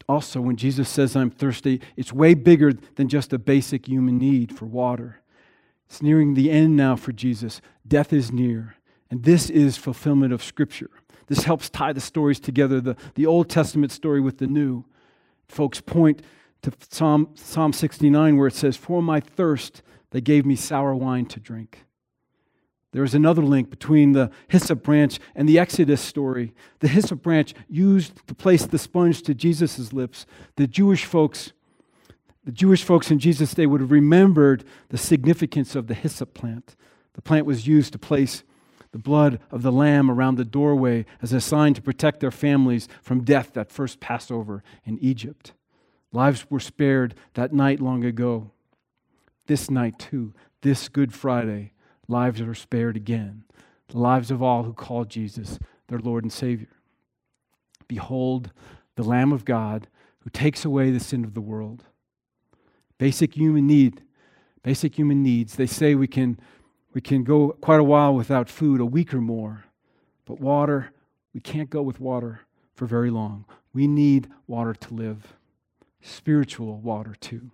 Also, 0.09 0.40
when 0.40 0.57
Jesus 0.57 0.88
says, 0.88 1.16
I'm 1.16 1.31
thirsty, 1.31 1.81
it's 1.97 2.12
way 2.12 2.35
bigger 2.35 2.73
than 2.73 3.09
just 3.09 3.33
a 3.33 3.38
basic 3.38 3.88
human 3.88 4.19
need 4.19 4.57
for 4.57 4.66
water. 4.66 5.21
It's 5.88 6.03
nearing 6.03 6.35
the 6.35 6.51
end 6.51 6.77
now 6.77 6.97
for 6.97 7.12
Jesus. 7.12 7.61
Death 7.87 8.12
is 8.12 8.33
near. 8.33 8.77
And 9.11 9.25
this 9.25 9.51
is 9.51 9.77
fulfillment 9.77 10.33
of 10.33 10.42
Scripture. 10.42 10.90
This 11.27 11.45
helps 11.45 11.69
tie 11.69 11.92
the 11.92 12.01
stories 12.01 12.38
together, 12.38 12.81
the, 12.81 12.97
the 13.14 13.27
Old 13.27 13.49
Testament 13.49 13.92
story 13.92 14.21
with 14.21 14.38
the 14.38 14.47
New. 14.47 14.85
Folks 15.49 15.81
point 15.81 16.23
to 16.62 16.73
Psalm, 16.90 17.31
Psalm 17.35 17.73
69, 17.73 18.37
where 18.37 18.49
it 18.49 18.55
says, 18.55 18.77
For 18.77 19.03
my 19.03 19.21
thirst, 19.21 19.83
they 20.11 20.21
gave 20.21 20.47
me 20.47 20.57
sour 20.57 20.95
wine 20.95 21.27
to 21.27 21.40
drink. 21.40 21.86
There 22.96 23.04
is 23.04 23.14
another 23.14 23.42
link 23.42 23.68
between 23.68 24.12
the 24.12 24.30
hyssop 24.48 24.82
branch 24.82 25.18
and 25.35 25.46
the 25.46 25.59
Exodus 25.59 26.00
story. 26.00 26.54
The 26.78 26.88
hyssop 26.88 27.20
branch 27.20 27.52
used 27.68 28.26
to 28.26 28.35
place 28.35 28.64
the 28.64 28.78
sponge 28.78 29.20
to 29.24 29.35
Jesus' 29.35 29.92
lips. 29.92 30.24
The 30.56 30.66
Jewish 30.66 31.04
folks 31.04 31.52
the 32.46 32.52
Jewish 32.52 32.82
folks 32.82 33.11
in 33.11 33.18
Jesus' 33.18 33.52
day 33.52 33.66
would 33.66 33.82
have 33.82 33.90
remembered 33.90 34.64
the 34.88 34.96
significance 34.96 35.76
of 35.76 35.88
the 35.88 35.94
hyssop 35.94 36.32
plant. 36.32 36.74
The 37.12 37.20
plant 37.20 37.44
was 37.44 37.66
used 37.66 37.92
to 37.92 37.98
place 37.98 38.44
the 38.92 38.98
blood 38.98 39.40
of 39.50 39.61
the 39.61 39.72
lamb 39.72 40.11
around 40.11 40.37
the 40.37 40.44
doorway 40.46 41.04
as 41.20 41.35
a 41.35 41.40
sign 41.42 41.74
to 41.74 41.82
protect 41.82 42.20
their 42.20 42.30
families 42.30 42.88
from 43.02 43.24
death 43.24 43.52
that 43.52 43.70
first 43.70 44.00
Passover 44.00 44.62
in 44.87 44.98
Egypt. 45.00 45.52
Lives 46.12 46.50
were 46.50 46.61
spared 46.61 47.14
that 47.35 47.52
night 47.52 47.78
long 47.78 48.04
ago. 48.04 48.52
This 49.48 49.70
night, 49.70 49.98
too, 49.98 50.32
this 50.62 50.88
Good 50.88 51.12
Friday, 51.12 51.72
lives 52.09 52.40
are 52.40 52.55
spared 52.55 52.97
again. 52.97 53.45
The 53.88 53.99
lives 53.99 54.31
of 54.31 54.42
all 54.42 54.64
who 54.64 54.73
call 54.73 55.05
Jesus 55.05 55.59
their 55.88 55.99
Lord 55.99 56.25
and 56.25 56.33
Savior. 56.33 56.69
Behold, 57.88 58.51
the 58.97 59.05
Lamb 59.05 59.33
of 59.33 59.45
God 59.45 59.88
who 60.21 60.31
takes 60.31 60.64
away 60.64 60.90
the 60.90 61.01
sin 61.01 61.25
of 61.25 61.35
the 61.35 61.40
world. 61.40 61.85
Basic 62.99 63.35
human 63.35 63.66
need, 63.66 64.03
basic 64.62 64.99
human 64.99 65.23
needs. 65.23 65.55
They 65.55 65.66
say 65.66 65.95
we 65.95 66.09
can, 66.09 66.40
we 66.95 67.01
can 67.01 67.23
go 67.23 67.51
quite 67.61 67.81
a 67.81 67.85
while 67.85 68.14
without 68.14 68.49
food, 68.49 68.81
a 68.81 68.87
week 68.87 69.14
or 69.14 69.21
more, 69.21 69.64
but 70.25 70.40
water, 70.40 70.90
we 71.33 71.40
can't 71.40 71.71
go 71.71 71.83
with 71.83 72.01
water 72.01 72.40
for 72.75 72.87
very 72.87 73.11
long. 73.11 73.45
We 73.73 73.87
need 73.87 74.29
water 74.47 74.75
to 74.75 74.95
live, 74.95 75.35
spiritual 76.01 76.81
water 76.81 77.14
too. 77.21 77.51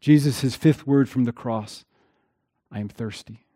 Jesus, 0.00 0.56
fifth 0.56 0.86
word 0.86 1.08
from 1.08 1.24
the 1.24 1.32
cross 1.32 1.84
I 2.70 2.80
am 2.80 2.88
thirsty. 2.88 3.46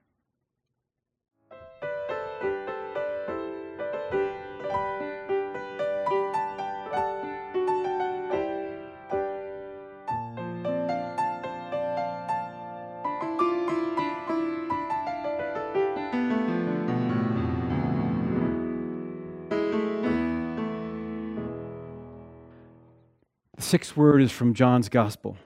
Sixth 23.73 23.97
word 23.97 24.21
is 24.21 24.31
from 24.31 24.53
John's 24.53 24.91
gospel. 24.91 25.39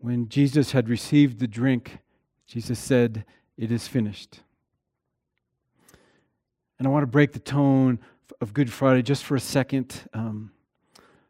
When 0.00 0.28
Jesus 0.28 0.72
had 0.72 0.90
received 0.90 1.38
the 1.38 1.48
drink, 1.48 1.96
Jesus 2.46 2.78
said, 2.78 3.24
It 3.56 3.72
is 3.72 3.88
finished. 3.88 4.40
And 6.78 6.86
I 6.86 6.90
want 6.90 7.04
to 7.04 7.06
break 7.06 7.32
the 7.32 7.38
tone 7.38 8.00
of 8.42 8.52
Good 8.52 8.70
Friday 8.70 9.00
just 9.00 9.24
for 9.24 9.34
a 9.34 9.40
second. 9.40 10.02
Um, 10.12 10.52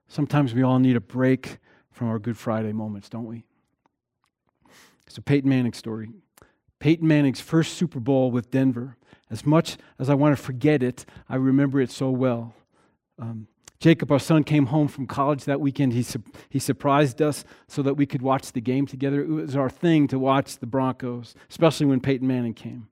sometimes 0.08 0.54
we 0.54 0.62
all 0.62 0.80
need 0.80 0.96
a 0.96 1.00
break 1.00 1.58
from 1.92 2.08
our 2.08 2.18
Good 2.18 2.36
Friday 2.36 2.72
moments, 2.72 3.08
don't 3.08 3.26
we? 3.26 3.44
It's 5.06 5.18
a 5.18 5.22
Peyton 5.22 5.48
Manning 5.48 5.72
story. 5.72 6.08
Peyton 6.80 7.06
Manning's 7.06 7.40
first 7.40 7.74
Super 7.74 8.00
Bowl 8.00 8.32
with 8.32 8.50
Denver. 8.50 8.96
As 9.30 9.46
much 9.46 9.76
as 10.00 10.10
I 10.10 10.14
want 10.14 10.36
to 10.36 10.42
forget 10.42 10.82
it, 10.82 11.06
I 11.28 11.36
remember 11.36 11.80
it 11.80 11.92
so 11.92 12.10
well. 12.10 12.54
Um, 13.20 13.46
Jacob, 13.82 14.12
our 14.12 14.20
son, 14.20 14.44
came 14.44 14.66
home 14.66 14.86
from 14.86 15.08
college 15.08 15.44
that 15.44 15.60
weekend. 15.60 15.92
He, 15.92 16.04
su- 16.04 16.22
he 16.48 16.60
surprised 16.60 17.20
us 17.20 17.44
so 17.66 17.82
that 17.82 17.94
we 17.94 18.06
could 18.06 18.22
watch 18.22 18.52
the 18.52 18.60
game 18.60 18.86
together. 18.86 19.22
It 19.22 19.28
was 19.28 19.56
our 19.56 19.68
thing 19.68 20.06
to 20.06 20.20
watch 20.20 20.58
the 20.58 20.68
Broncos, 20.68 21.34
especially 21.50 21.86
when 21.86 21.98
Peyton 21.98 22.28
Manning 22.28 22.54
came. 22.54 22.86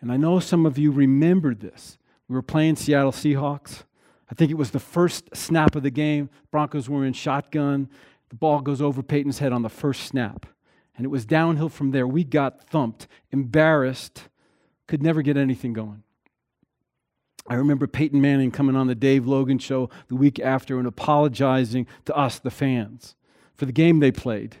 And 0.00 0.10
I 0.10 0.16
know 0.16 0.40
some 0.40 0.64
of 0.64 0.78
you 0.78 0.90
remembered 0.92 1.60
this. 1.60 1.98
We 2.26 2.34
were 2.34 2.40
playing 2.40 2.76
Seattle 2.76 3.12
Seahawks. 3.12 3.82
I 4.30 4.34
think 4.34 4.50
it 4.50 4.56
was 4.56 4.70
the 4.70 4.80
first 4.80 5.36
snap 5.36 5.76
of 5.76 5.82
the 5.82 5.90
game. 5.90 6.30
Broncos 6.50 6.88
were 6.88 7.04
in 7.04 7.12
shotgun. 7.12 7.90
The 8.30 8.36
ball 8.36 8.62
goes 8.62 8.80
over 8.80 9.02
Peyton's 9.02 9.40
head 9.40 9.52
on 9.52 9.60
the 9.60 9.68
first 9.68 10.04
snap. 10.04 10.46
And 10.96 11.04
it 11.04 11.10
was 11.10 11.26
downhill 11.26 11.68
from 11.68 11.90
there. 11.90 12.06
We 12.06 12.24
got 12.24 12.66
thumped, 12.70 13.08
embarrassed, 13.30 14.30
could 14.86 15.02
never 15.02 15.20
get 15.20 15.36
anything 15.36 15.74
going. 15.74 16.02
I 17.46 17.54
remember 17.54 17.86
Peyton 17.86 18.20
Manning 18.20 18.50
coming 18.50 18.76
on 18.76 18.86
the 18.86 18.94
Dave 18.94 19.26
Logan 19.26 19.58
show 19.58 19.90
the 20.08 20.16
week 20.16 20.40
after 20.40 20.78
and 20.78 20.86
apologizing 20.86 21.86
to 22.06 22.16
us, 22.16 22.38
the 22.38 22.50
fans, 22.50 23.16
for 23.54 23.66
the 23.66 23.72
game 23.72 24.00
they 24.00 24.12
played. 24.12 24.56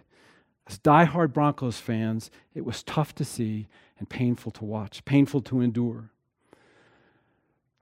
As 0.66 0.78
die-hard 0.78 1.32
Broncos 1.32 1.78
fans, 1.78 2.30
it 2.54 2.64
was 2.64 2.82
tough 2.82 3.14
to 3.16 3.24
see 3.24 3.68
and 3.98 4.08
painful 4.08 4.52
to 4.52 4.64
watch, 4.64 5.04
painful 5.04 5.40
to 5.42 5.60
endure. 5.60 6.10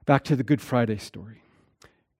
Back 0.05 0.23
to 0.25 0.35
the 0.35 0.43
Good 0.43 0.61
Friday 0.61 0.97
story. 0.97 1.43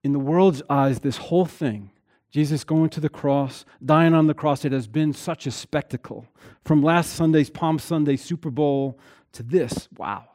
In 0.02 0.12
the 0.12 0.18
world's 0.18 0.62
eyes, 0.68 1.00
this 1.00 1.16
whole 1.16 1.46
thing, 1.46 1.90
Jesus 2.30 2.64
going 2.64 2.90
to 2.90 3.00
the 3.00 3.08
cross, 3.08 3.64
dying 3.84 4.12
on 4.12 4.26
the 4.26 4.34
cross, 4.34 4.64
it 4.64 4.72
has 4.72 4.88
been 4.88 5.12
such 5.12 5.46
a 5.46 5.50
spectacle. 5.50 6.26
From 6.64 6.82
last 6.82 7.14
Sunday's 7.14 7.48
Palm 7.48 7.78
Sunday 7.78 8.16
Super 8.16 8.50
Bowl 8.50 8.98
to 9.32 9.42
this, 9.42 9.88
wow, 9.96 10.26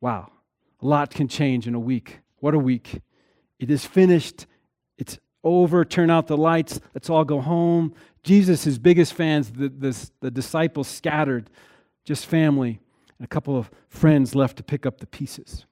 wow. 0.00 0.30
A 0.84 0.86
lot 0.86 1.14
can 1.14 1.28
change 1.28 1.66
in 1.66 1.74
a 1.74 1.80
week. 1.80 2.18
What 2.40 2.52
a 2.52 2.58
week. 2.58 3.00
It 3.58 3.70
is 3.70 3.86
finished. 3.86 4.44
It's 4.98 5.18
over. 5.42 5.82
Turn 5.82 6.10
out 6.10 6.26
the 6.26 6.36
lights. 6.36 6.78
Let's 6.92 7.08
all 7.08 7.24
go 7.24 7.40
home. 7.40 7.94
Jesus, 8.22 8.64
his 8.64 8.78
biggest 8.78 9.14
fans, 9.14 9.50
the, 9.50 9.70
the, 9.70 10.10
the 10.20 10.30
disciples 10.30 10.86
scattered, 10.86 11.48
just 12.04 12.26
family, 12.26 12.80
and 13.18 13.24
a 13.24 13.28
couple 13.28 13.56
of 13.56 13.70
friends 13.88 14.34
left 14.34 14.58
to 14.58 14.62
pick 14.62 14.84
up 14.84 15.00
the 15.00 15.06
pieces. 15.06 15.64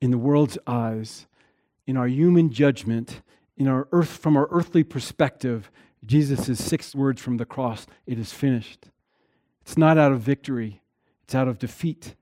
In 0.00 0.10
the 0.10 0.18
world's 0.18 0.58
eyes, 0.66 1.28
in 1.86 1.96
our 1.96 2.08
human 2.08 2.50
judgment, 2.50 3.22
in 3.56 3.68
our 3.68 3.86
earth, 3.92 4.10
from 4.10 4.36
our 4.36 4.48
earthly 4.50 4.82
perspective, 4.82 5.70
Jesus' 6.04 6.58
six 6.58 6.92
words 6.92 7.22
from 7.22 7.36
the 7.36 7.44
cross, 7.44 7.86
it 8.04 8.18
is 8.18 8.32
finished. 8.32 8.90
It's 9.60 9.78
not 9.78 9.96
out 9.96 10.10
of 10.10 10.20
victory, 10.20 10.82
it's 11.22 11.36
out 11.36 11.46
of 11.46 11.60
defeat. 11.60 12.16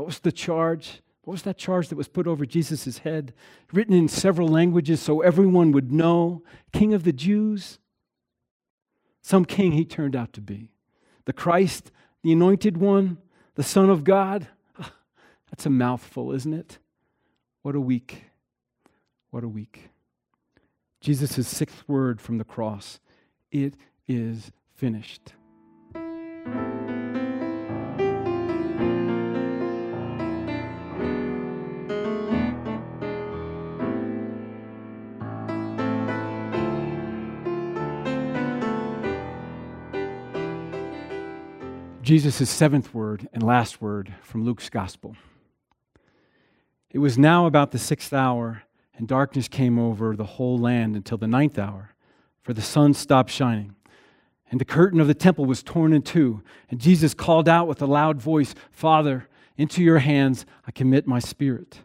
What 0.00 0.06
was 0.06 0.20
the 0.20 0.32
charge? 0.32 1.02
What 1.24 1.32
was 1.32 1.42
that 1.42 1.58
charge 1.58 1.88
that 1.88 1.96
was 1.96 2.08
put 2.08 2.26
over 2.26 2.46
Jesus' 2.46 2.96
head? 3.00 3.34
Written 3.70 3.92
in 3.92 4.08
several 4.08 4.48
languages 4.48 4.98
so 4.98 5.20
everyone 5.20 5.72
would 5.72 5.92
know 5.92 6.42
King 6.72 6.94
of 6.94 7.04
the 7.04 7.12
Jews? 7.12 7.78
Some 9.20 9.44
king 9.44 9.72
he 9.72 9.84
turned 9.84 10.16
out 10.16 10.32
to 10.32 10.40
be. 10.40 10.70
The 11.26 11.34
Christ, 11.34 11.90
the 12.22 12.32
anointed 12.32 12.78
one, 12.78 13.18
the 13.56 13.62
Son 13.62 13.90
of 13.90 14.02
God. 14.02 14.48
Ah, 14.78 14.90
that's 15.50 15.66
a 15.66 15.70
mouthful, 15.70 16.32
isn't 16.32 16.54
it? 16.54 16.78
What 17.60 17.74
a 17.74 17.80
week. 17.80 18.24
What 19.28 19.44
a 19.44 19.48
week. 19.48 19.90
Jesus' 21.02 21.46
sixth 21.46 21.86
word 21.86 22.22
from 22.22 22.38
the 22.38 22.44
cross 22.44 23.00
it 23.52 23.74
is 24.08 24.50
finished. 24.74 25.34
Jesus' 42.10 42.50
seventh 42.50 42.92
word 42.92 43.28
and 43.32 43.40
last 43.40 43.80
word 43.80 44.12
from 44.20 44.44
Luke's 44.44 44.68
gospel. 44.68 45.14
It 46.90 46.98
was 46.98 47.16
now 47.16 47.46
about 47.46 47.70
the 47.70 47.78
sixth 47.78 48.12
hour, 48.12 48.64
and 48.96 49.06
darkness 49.06 49.46
came 49.46 49.78
over 49.78 50.16
the 50.16 50.24
whole 50.24 50.58
land 50.58 50.96
until 50.96 51.18
the 51.18 51.28
ninth 51.28 51.56
hour, 51.56 51.94
for 52.42 52.52
the 52.52 52.62
sun 52.62 52.94
stopped 52.94 53.30
shining. 53.30 53.76
And 54.50 54.60
the 54.60 54.64
curtain 54.64 54.98
of 54.98 55.06
the 55.06 55.14
temple 55.14 55.44
was 55.44 55.62
torn 55.62 55.92
in 55.92 56.02
two. 56.02 56.42
And 56.68 56.80
Jesus 56.80 57.14
called 57.14 57.48
out 57.48 57.68
with 57.68 57.80
a 57.80 57.86
loud 57.86 58.20
voice, 58.20 58.56
Father, 58.72 59.28
into 59.56 59.80
your 59.80 60.00
hands 60.00 60.44
I 60.66 60.72
commit 60.72 61.06
my 61.06 61.20
spirit. 61.20 61.78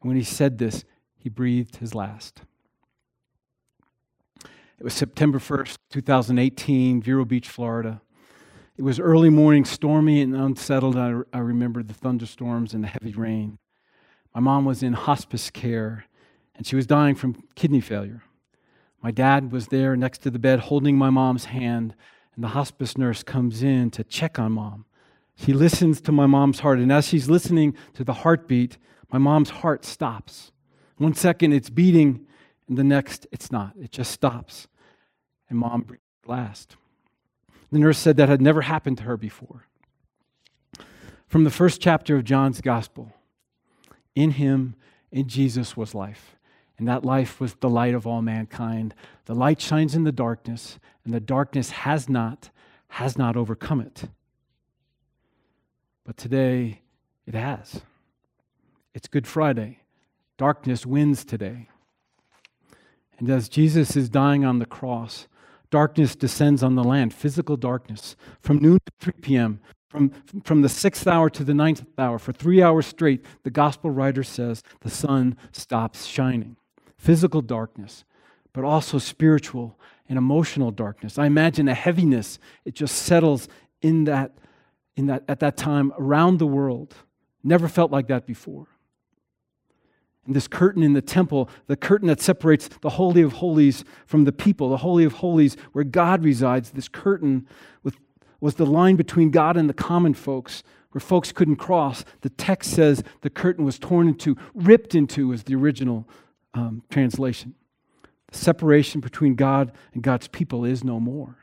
And 0.00 0.08
when 0.08 0.16
he 0.16 0.24
said 0.24 0.56
this, 0.56 0.86
he 1.18 1.28
breathed 1.28 1.76
his 1.76 1.94
last. 1.94 2.40
It 4.78 4.84
was 4.84 4.94
September 4.94 5.38
1st, 5.38 5.76
2018, 5.90 7.02
Vero 7.02 7.26
Beach, 7.26 7.50
Florida. 7.50 8.00
It 8.76 8.82
was 8.82 8.98
early 8.98 9.30
morning, 9.30 9.64
stormy 9.64 10.20
and 10.20 10.34
unsettled. 10.34 10.96
I, 10.96 11.20
I 11.32 11.38
remember 11.38 11.84
the 11.84 11.94
thunderstorms 11.94 12.74
and 12.74 12.82
the 12.82 12.88
heavy 12.88 13.12
rain. 13.12 13.58
My 14.34 14.40
mom 14.40 14.64
was 14.64 14.82
in 14.82 14.94
hospice 14.94 15.48
care, 15.48 16.06
and 16.56 16.66
she 16.66 16.74
was 16.74 16.84
dying 16.84 17.14
from 17.14 17.44
kidney 17.54 17.80
failure. 17.80 18.24
My 19.00 19.12
dad 19.12 19.52
was 19.52 19.68
there 19.68 19.94
next 19.94 20.22
to 20.22 20.30
the 20.30 20.40
bed 20.40 20.58
holding 20.58 20.98
my 20.98 21.08
mom's 21.08 21.44
hand, 21.44 21.94
and 22.34 22.42
the 22.42 22.48
hospice 22.48 22.98
nurse 22.98 23.22
comes 23.22 23.62
in 23.62 23.92
to 23.92 24.02
check 24.02 24.40
on 24.40 24.50
mom. 24.50 24.86
She 25.36 25.52
listens 25.52 26.00
to 26.00 26.12
my 26.12 26.26
mom's 26.26 26.58
heart, 26.60 26.80
and 26.80 26.90
as 26.90 27.06
she's 27.06 27.30
listening 27.30 27.76
to 27.92 28.02
the 28.02 28.12
heartbeat, 28.12 28.76
my 29.12 29.18
mom's 29.18 29.50
heart 29.50 29.84
stops. 29.84 30.50
One 30.96 31.14
second 31.14 31.52
it's 31.52 31.70
beating, 31.70 32.26
and 32.66 32.76
the 32.76 32.82
next 32.82 33.28
it's 33.30 33.52
not. 33.52 33.74
It 33.80 33.92
just 33.92 34.10
stops. 34.10 34.66
And 35.48 35.60
mom 35.60 35.82
breathes 35.82 36.02
last. 36.26 36.76
The 37.74 37.80
nurse 37.80 37.98
said 37.98 38.18
that 38.18 38.28
had 38.28 38.40
never 38.40 38.60
happened 38.60 38.98
to 38.98 39.02
her 39.02 39.16
before. 39.16 39.66
From 41.26 41.42
the 41.42 41.50
first 41.50 41.80
chapter 41.80 42.14
of 42.14 42.22
John's 42.22 42.60
gospel, 42.60 43.12
in 44.14 44.30
him, 44.30 44.76
in 45.10 45.26
Jesus, 45.26 45.76
was 45.76 45.92
life. 45.92 46.36
And 46.78 46.86
that 46.86 47.04
life 47.04 47.40
was 47.40 47.54
the 47.54 47.68
light 47.68 47.94
of 47.94 48.06
all 48.06 48.22
mankind. 48.22 48.94
The 49.24 49.34
light 49.34 49.60
shines 49.60 49.96
in 49.96 50.04
the 50.04 50.12
darkness, 50.12 50.78
and 51.04 51.12
the 51.12 51.18
darkness 51.18 51.70
has 51.70 52.08
not, 52.08 52.50
has 52.90 53.18
not 53.18 53.36
overcome 53.36 53.80
it. 53.80 54.04
But 56.04 56.16
today, 56.16 56.80
it 57.26 57.34
has. 57.34 57.80
It's 58.94 59.08
Good 59.08 59.26
Friday. 59.26 59.80
Darkness 60.38 60.86
wins 60.86 61.24
today. 61.24 61.66
And 63.18 63.28
as 63.28 63.48
Jesus 63.48 63.96
is 63.96 64.08
dying 64.08 64.44
on 64.44 64.60
the 64.60 64.64
cross, 64.64 65.26
darkness 65.74 66.14
descends 66.14 66.62
on 66.62 66.76
the 66.76 66.84
land, 66.84 67.12
physical 67.12 67.56
darkness, 67.56 68.14
from 68.40 68.58
noon 68.58 68.78
to 68.86 68.92
3 69.00 69.12
p.m., 69.22 69.58
from, 69.88 70.12
from 70.44 70.62
the 70.62 70.68
sixth 70.68 71.04
hour 71.08 71.28
to 71.28 71.42
the 71.42 71.52
ninth 71.52 71.84
hour. 71.98 72.16
For 72.20 72.32
three 72.32 72.62
hours 72.62 72.86
straight, 72.86 73.24
the 73.42 73.50
gospel 73.50 73.90
writer 73.90 74.22
says 74.22 74.62
the 74.82 74.88
sun 74.88 75.36
stops 75.50 76.06
shining. 76.06 76.54
Physical 76.96 77.42
darkness, 77.42 78.04
but 78.52 78.62
also 78.62 78.98
spiritual 78.98 79.76
and 80.08 80.16
emotional 80.16 80.70
darkness. 80.70 81.18
I 81.18 81.26
imagine 81.26 81.66
a 81.66 81.74
heaviness, 81.74 82.38
it 82.64 82.76
just 82.76 82.94
settles 82.94 83.48
in 83.82 84.04
that, 84.04 84.30
in 84.94 85.06
that, 85.06 85.24
at 85.26 85.40
that 85.40 85.56
time 85.56 85.92
around 85.98 86.38
the 86.38 86.46
world. 86.46 86.94
Never 87.42 87.66
felt 87.66 87.90
like 87.90 88.06
that 88.06 88.26
before. 88.26 88.68
And 90.26 90.34
this 90.34 90.48
curtain 90.48 90.82
in 90.82 90.94
the 90.94 91.02
temple, 91.02 91.50
the 91.66 91.76
curtain 91.76 92.08
that 92.08 92.20
separates 92.20 92.68
the 92.80 92.90
Holy 92.90 93.22
of 93.22 93.34
Holies 93.34 93.84
from 94.06 94.24
the 94.24 94.32
people, 94.32 94.70
the 94.70 94.78
Holy 94.78 95.04
of 95.04 95.14
Holies 95.14 95.56
where 95.72 95.84
God 95.84 96.24
resides, 96.24 96.70
this 96.70 96.88
curtain 96.88 97.46
with, 97.82 97.96
was 98.40 98.54
the 98.54 98.66
line 98.66 98.96
between 98.96 99.30
God 99.30 99.56
and 99.56 99.68
the 99.68 99.74
common 99.74 100.14
folks 100.14 100.62
where 100.92 101.00
folks 101.00 101.32
couldn't 101.32 101.56
cross. 101.56 102.04
The 102.22 102.30
text 102.30 102.70
says 102.70 103.02
the 103.20 103.30
curtain 103.30 103.64
was 103.64 103.78
torn 103.78 104.08
into, 104.08 104.36
ripped 104.54 104.94
into, 104.94 105.32
is 105.32 105.42
the 105.42 105.56
original 105.56 106.08
um, 106.54 106.82
translation. 106.88 107.54
The 108.30 108.38
separation 108.38 109.00
between 109.00 109.34
God 109.34 109.72
and 109.92 110.02
God's 110.02 110.28
people 110.28 110.64
is 110.64 110.84
no 110.84 111.00
more. 111.00 111.36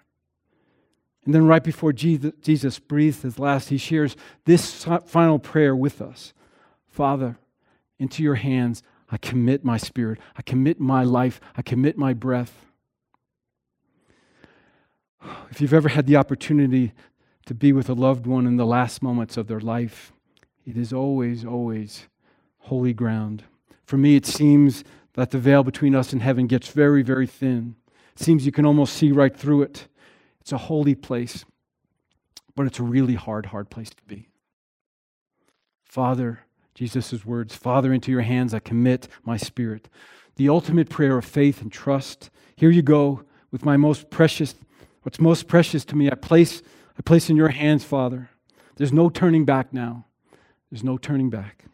And 1.25 1.35
then, 1.35 1.45
right 1.45 1.63
before 1.63 1.93
Jesus, 1.93 2.79
breathes 2.79 3.21
his 3.21 3.37
last, 3.37 3.69
he 3.69 3.77
shares 3.77 4.15
this 4.45 4.83
final 5.05 5.37
prayer 5.37 5.75
with 5.75 6.01
us 6.01 6.33
Father, 6.87 7.37
into 8.01 8.23
your 8.23 8.35
hands 8.35 8.83
I 9.11 9.17
commit 9.17 9.65
my 9.65 9.75
spirit, 9.75 10.19
I 10.37 10.41
commit 10.41 10.79
my 10.79 11.03
life, 11.03 11.41
I 11.57 11.61
commit 11.61 11.97
my 11.97 12.13
breath. 12.13 12.65
If 15.49 15.59
you've 15.59 15.73
ever 15.73 15.89
had 15.89 16.07
the 16.07 16.15
opportunity 16.15 16.93
to 17.45 17.53
be 17.53 17.73
with 17.73 17.89
a 17.89 17.93
loved 17.93 18.25
one 18.25 18.47
in 18.47 18.55
the 18.55 18.65
last 18.65 19.03
moments 19.03 19.35
of 19.35 19.47
their 19.47 19.59
life, 19.59 20.13
it 20.65 20.77
is 20.77 20.93
always, 20.93 21.43
always 21.43 22.07
holy 22.59 22.93
ground. 22.93 23.43
For 23.83 23.97
me, 23.97 24.15
it 24.15 24.25
seems 24.25 24.85
that 25.15 25.31
the 25.31 25.39
veil 25.39 25.63
between 25.63 25.93
us 25.93 26.13
and 26.13 26.21
heaven 26.21 26.47
gets 26.47 26.69
very, 26.69 27.01
very 27.01 27.27
thin. 27.27 27.75
It 28.15 28.23
seems 28.23 28.45
you 28.45 28.51
can 28.53 28.65
almost 28.65 28.93
see 28.93 29.11
right 29.11 29.35
through 29.35 29.63
it. 29.63 29.87
It's 30.39 30.53
a 30.53 30.57
holy 30.57 30.95
place, 30.95 31.43
but 32.55 32.65
it's 32.65 32.79
a 32.79 32.83
really 32.83 33.15
hard, 33.15 33.47
hard 33.47 33.69
place 33.69 33.89
to 33.89 34.03
be. 34.07 34.29
Father, 35.83 36.45
Jesus' 36.73 37.25
words 37.25 37.55
Father, 37.55 37.93
into 37.93 38.11
your 38.11 38.21
hands 38.21 38.53
I 38.53 38.59
commit 38.59 39.07
my 39.23 39.37
spirit. 39.37 39.89
The 40.35 40.49
ultimate 40.49 40.89
prayer 40.89 41.17
of 41.17 41.25
faith 41.25 41.61
and 41.61 41.71
trust. 41.71 42.29
Here 42.55 42.69
you 42.69 42.81
go 42.81 43.23
with 43.51 43.65
my 43.65 43.77
most 43.77 44.09
precious, 44.09 44.55
what's 45.03 45.19
most 45.19 45.47
precious 45.47 45.83
to 45.85 45.95
me. 45.95 46.09
I 46.09 46.15
place, 46.15 46.61
I 46.97 47.01
place 47.01 47.29
in 47.29 47.35
your 47.35 47.49
hands, 47.49 47.83
Father. 47.83 48.29
There's 48.77 48.93
no 48.93 49.09
turning 49.09 49.45
back 49.45 49.73
now. 49.73 50.05
There's 50.71 50.83
no 50.83 50.97
turning 50.97 51.29
back. 51.29 51.65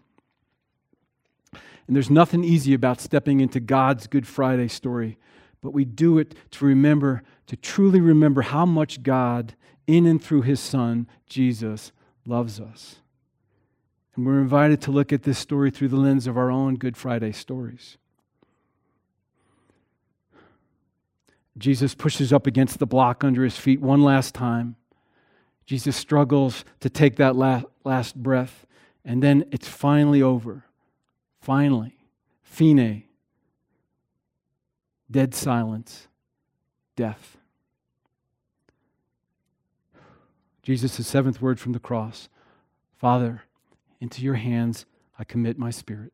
And 1.53 1.95
there's 1.95 2.09
nothing 2.09 2.43
easy 2.43 2.73
about 2.73 2.99
stepping 2.99 3.39
into 3.39 3.59
God's 3.59 4.07
Good 4.07 4.27
Friday 4.27 4.67
story, 4.67 5.17
but 5.61 5.71
we 5.71 5.85
do 5.85 6.17
it 6.17 6.35
to 6.51 6.65
remember, 6.65 7.23
to 7.45 7.55
truly 7.55 8.01
remember 8.01 8.41
how 8.41 8.65
much 8.65 9.03
God, 9.03 9.55
in 9.85 10.05
and 10.05 10.21
through 10.21 10.41
his 10.41 10.59
Son, 10.59 11.07
Jesus, 11.27 11.93
loves 12.25 12.59
us. 12.59 12.97
And 14.17 14.25
we're 14.25 14.41
invited 14.41 14.81
to 14.81 14.91
look 14.91 15.13
at 15.13 15.23
this 15.23 15.37
story 15.37 15.69
through 15.69 15.89
the 15.89 15.95
lens 15.95 16.25
of 16.25 16.37
our 16.37 16.49
own 16.49 16.75
Good 16.75 16.97
Friday 16.97 17.31
stories. 17.31 17.97
Jesus 21.55 21.93
pushes 21.93 22.33
up 22.33 22.47
against 22.47 22.79
the 22.79 22.87
block 22.87 23.23
under 23.23 23.43
his 23.43 23.57
feet 23.57 23.79
one 23.79 24.01
last 24.01 24.33
time. 24.33 24.75
Jesus 25.67 25.95
struggles 25.95 26.65
to 26.79 26.89
take 26.89 27.17
that 27.17 27.35
last, 27.35 27.65
last 27.83 28.15
breath, 28.15 28.65
and 29.05 29.21
then 29.21 29.45
it's 29.51 29.67
finally 29.67 30.21
over. 30.21 30.65
Finally. 31.39 31.93
Fine. 32.41 33.03
Dead 35.11 35.35
silence. 35.35 36.07
Death. 36.95 37.37
Jesus' 40.63 41.05
seventh 41.05 41.39
word 41.39 41.59
from 41.59 41.73
the 41.73 41.79
cross 41.79 42.29
Father, 42.97 43.43
into 43.99 44.21
your 44.21 44.35
hands 44.35 44.85
I 45.19 45.23
commit 45.23 45.57
my 45.57 45.71
spirit. 45.71 46.13